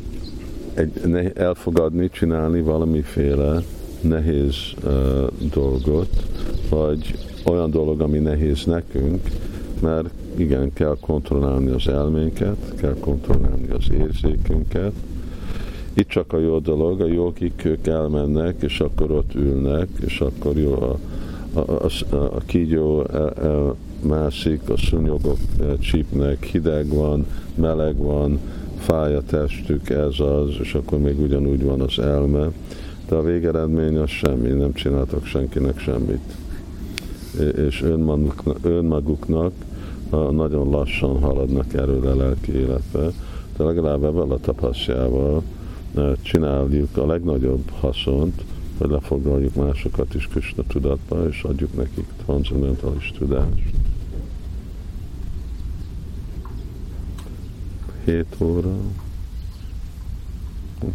egy, 0.73 1.31
elfogadni, 1.35 2.09
csinálni 2.09 2.61
valamiféle 2.61 3.63
nehéz 4.01 4.55
uh, 4.83 5.27
dolgot, 5.53 6.25
vagy 6.69 7.17
olyan 7.45 7.71
dolog, 7.71 8.01
ami 8.01 8.17
nehéz 8.17 8.63
nekünk, 8.63 9.29
mert 9.81 10.09
igen, 10.35 10.73
kell 10.73 10.97
kontrollálni 10.99 11.69
az 11.69 11.87
elménket, 11.87 12.75
kell 12.75 12.95
kontrollálni 12.99 13.69
az 13.69 13.85
érzékünket. 13.91 14.93
Itt 15.93 16.07
csak 16.07 16.33
a 16.33 16.39
jó 16.39 16.59
dolog, 16.59 17.01
a 17.01 17.05
jogik 17.05 17.65
ők 17.65 17.87
elmennek, 17.87 18.55
és 18.61 18.79
akkor 18.79 19.11
ott 19.11 19.35
ülnek, 19.35 19.87
és 20.05 20.21
akkor 20.21 20.57
jó 20.57 20.73
a, 20.73 20.97
a, 21.53 21.85
a, 22.09 22.15
a 22.15 22.39
kígyó 22.45 23.05
el, 23.13 23.33
el 23.33 23.75
mászik, 24.01 24.69
a 24.69 24.77
szúnyogok 24.77 25.37
csípnek, 25.79 26.43
hideg 26.43 26.87
van, 26.87 27.25
meleg 27.55 27.97
van, 27.97 28.39
fáj 28.77 29.15
a 29.15 29.21
testük, 29.21 29.89
ez 29.89 30.19
az, 30.19 30.49
és 30.61 30.73
akkor 30.73 30.99
még 30.99 31.19
ugyanúgy 31.19 31.63
van 31.63 31.81
az 31.81 31.99
elme, 31.99 32.51
de 33.07 33.15
a 33.15 33.23
végeredmény 33.23 33.97
az 33.97 34.09
semmi, 34.09 34.49
nem 34.49 34.73
csináltak 34.73 35.25
senkinek 35.25 35.79
semmit. 35.79 36.35
És 37.55 37.81
önmaguknak, 37.81 38.57
önmaguknak 38.61 39.53
nagyon 40.31 40.69
lassan 40.69 41.19
haladnak 41.19 41.73
erről 41.73 42.07
a 42.07 42.15
lelki 42.15 42.51
életbe, 42.51 43.11
de 43.57 43.63
legalább 43.63 44.03
ebben 44.03 44.31
a 44.31 44.39
tapasztjával 44.39 45.43
csináljuk 46.21 46.97
a 46.97 47.05
legnagyobb 47.05 47.69
haszont, 47.79 48.43
hogy 48.77 48.89
lefoglaljuk 48.89 49.55
másokat 49.55 50.13
is 50.13 50.27
Krishna 50.27 50.63
tudatba, 50.67 51.27
és 51.27 51.43
adjuk 51.43 51.75
nekik 51.75 52.07
transzendentális 52.25 53.13
tudást. 53.17 53.63
7 58.05 58.25
óra. 58.39 58.75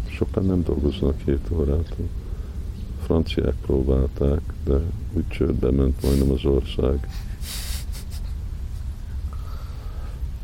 Sokan 0.09 0.45
nem 0.45 0.63
dolgoznak 0.63 1.15
7 1.25 1.39
órát. 1.51 1.95
Franciák 3.05 3.55
próbálták, 3.65 4.41
de 4.65 4.73
úgy 5.13 5.27
csődbe 5.27 5.71
ment 5.71 6.01
majdnem 6.03 6.31
az 6.31 6.45
ország. 6.45 7.07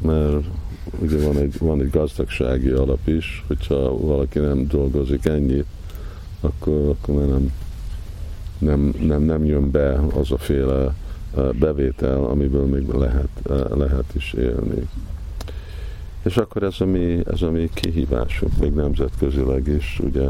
Mert 0.01 0.45
ugye 0.99 1.26
van 1.26 1.38
egy, 1.38 1.58
van 1.60 1.82
egy 1.82 1.89
gazdagsági 1.89 2.70
alap 2.70 3.08
is, 3.08 3.43
hogyha 3.47 3.97
valaki 3.97 4.39
nem 4.39 4.68
dolgozik 4.68 5.26
ennyit, 5.26 5.66
akkor, 6.41 6.89
akkor 6.89 7.26
nem, 7.28 7.51
nem, 8.58 8.93
nem, 8.99 9.22
nem 9.22 9.45
jön 9.45 9.72
be 9.72 9.99
az 10.14 10.32
a 10.32 10.38
féle 10.38 10.95
eh, 11.38 11.49
bevétel, 11.51 12.24
amiből 12.24 12.66
még 12.66 12.88
lehet, 12.88 13.30
eh, 13.49 13.60
lehet 13.76 14.16
is 14.16 14.34
élni. 14.34 14.88
És 16.24 16.38
akkor 16.38 16.64
ez 16.64 16.76
a 16.80 16.86
mi, 16.86 17.20
ez 17.28 17.41
a 17.41 17.51
mi 17.51 17.70
kihívásunk, 17.74 18.58
még 18.58 18.74
nemzetközileg 18.74 19.68
is, 19.68 19.99
ugye 20.03 20.28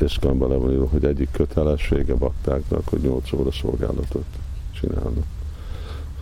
uh, 0.00 0.08
Iszkamban 0.08 0.48
levonul, 0.48 0.86
hogy 0.86 1.04
egyik 1.04 1.28
kötelessége 1.30 2.14
baktáknak, 2.14 2.88
hogy 2.88 3.00
8 3.00 3.32
óra 3.32 3.52
szolgálatot 3.52 4.24
csinálnak. 4.80 5.24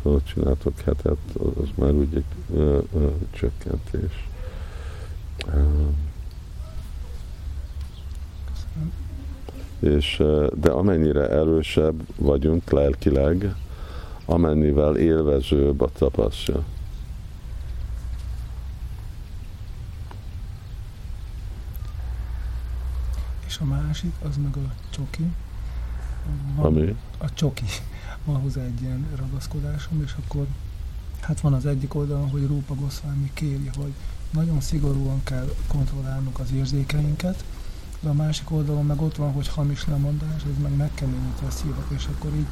Szóval 0.02 0.22
csináltok 0.22 0.80
hetet, 0.80 1.18
az 1.60 1.68
már 1.74 1.92
úgy 1.92 2.14
egy 2.14 2.24
uh, 2.48 2.82
uh, 2.92 3.12
csökkentés. 3.30 4.28
És, 9.78 10.22
de 10.54 10.70
amennyire 10.70 11.28
erősebb 11.30 12.02
vagyunk 12.16 12.70
lelkileg, 12.70 13.54
amennyivel 14.24 14.96
élvezőbb 14.96 15.80
a 15.80 15.88
tapasztja. 15.98 16.64
és 23.54 23.60
a 23.60 23.64
másik, 23.94 24.12
az 24.28 24.36
meg 24.42 24.56
a 24.56 24.72
csoki. 24.90 25.24
Van, 26.56 26.66
Ami? 26.66 26.96
A 27.18 27.34
csoki. 27.34 27.64
Van 28.24 28.40
hozzá 28.40 28.62
egy 28.62 28.82
ilyen 28.82 29.06
ragaszkodásom, 29.16 30.02
és 30.02 30.14
akkor 30.24 30.46
hát 31.20 31.40
van 31.40 31.52
az 31.52 31.66
egyik 31.66 31.94
oldalon, 31.94 32.30
hogy 32.30 32.46
Rúpa 32.46 32.74
Goszvámi 32.74 33.30
kéri, 33.34 33.70
hogy 33.76 33.92
nagyon 34.30 34.60
szigorúan 34.60 35.20
kell 35.24 35.54
kontrollálnunk 35.66 36.38
az 36.38 36.52
érzékeinket, 36.52 37.44
de 38.00 38.08
a 38.08 38.12
másik 38.12 38.50
oldalon 38.50 38.86
meg 38.86 39.00
ott 39.00 39.16
van, 39.16 39.32
hogy 39.32 39.48
hamis 39.48 39.86
lemondás, 39.86 40.42
ez 40.42 40.62
meg 40.62 40.76
megkeményíti 40.76 41.44
a 41.46 41.50
szívet, 41.50 41.90
és 41.96 42.06
akkor 42.16 42.30
így 42.34 42.46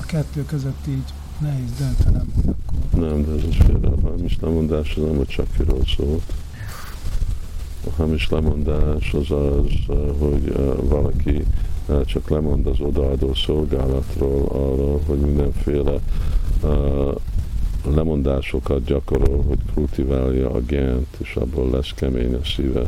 a 0.00 0.04
kettő 0.04 0.44
között 0.44 0.86
így 0.88 1.12
nehéz 1.38 1.72
döntenem, 1.78 2.32
hogy 2.34 2.44
akkor... 2.46 3.00
Nem, 3.00 3.24
de 3.24 3.32
ez 3.32 3.44
az 3.48 3.56
félre, 3.66 3.88
a 3.88 4.00
hamis 4.00 4.38
lemondás 4.40 4.96
az 4.96 5.02
nem 5.02 5.18
a 5.18 5.26
csakiról 5.26 5.82
szólt 5.96 6.32
a 7.86 7.90
hamis 7.96 8.30
lemondás 8.30 9.12
az 9.12 9.34
hogy 10.18 10.52
valaki 10.82 11.44
csak 12.04 12.28
lemond 12.28 12.66
az 12.66 12.80
odaadó 12.80 13.34
szolgálatról 13.34 14.46
arra, 14.48 14.98
hogy 15.06 15.18
mindenféle 15.18 15.98
lemondásokat 17.84 18.84
gyakorol, 18.84 19.42
hogy 19.42 19.58
kultiválja 19.74 20.50
a 20.50 20.60
gent, 20.60 21.16
és 21.18 21.34
abból 21.34 21.70
lesz 21.70 21.92
kemény 21.94 22.34
a 22.34 22.44
szíve. 22.44 22.82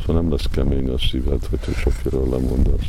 Szóval 0.00 0.22
nem 0.22 0.30
lesz 0.30 0.48
kemény 0.50 0.88
a 0.88 0.98
szíved, 0.98 1.46
hogyha 1.46 1.72
sokiről 1.72 2.28
lemondasz. 2.28 2.88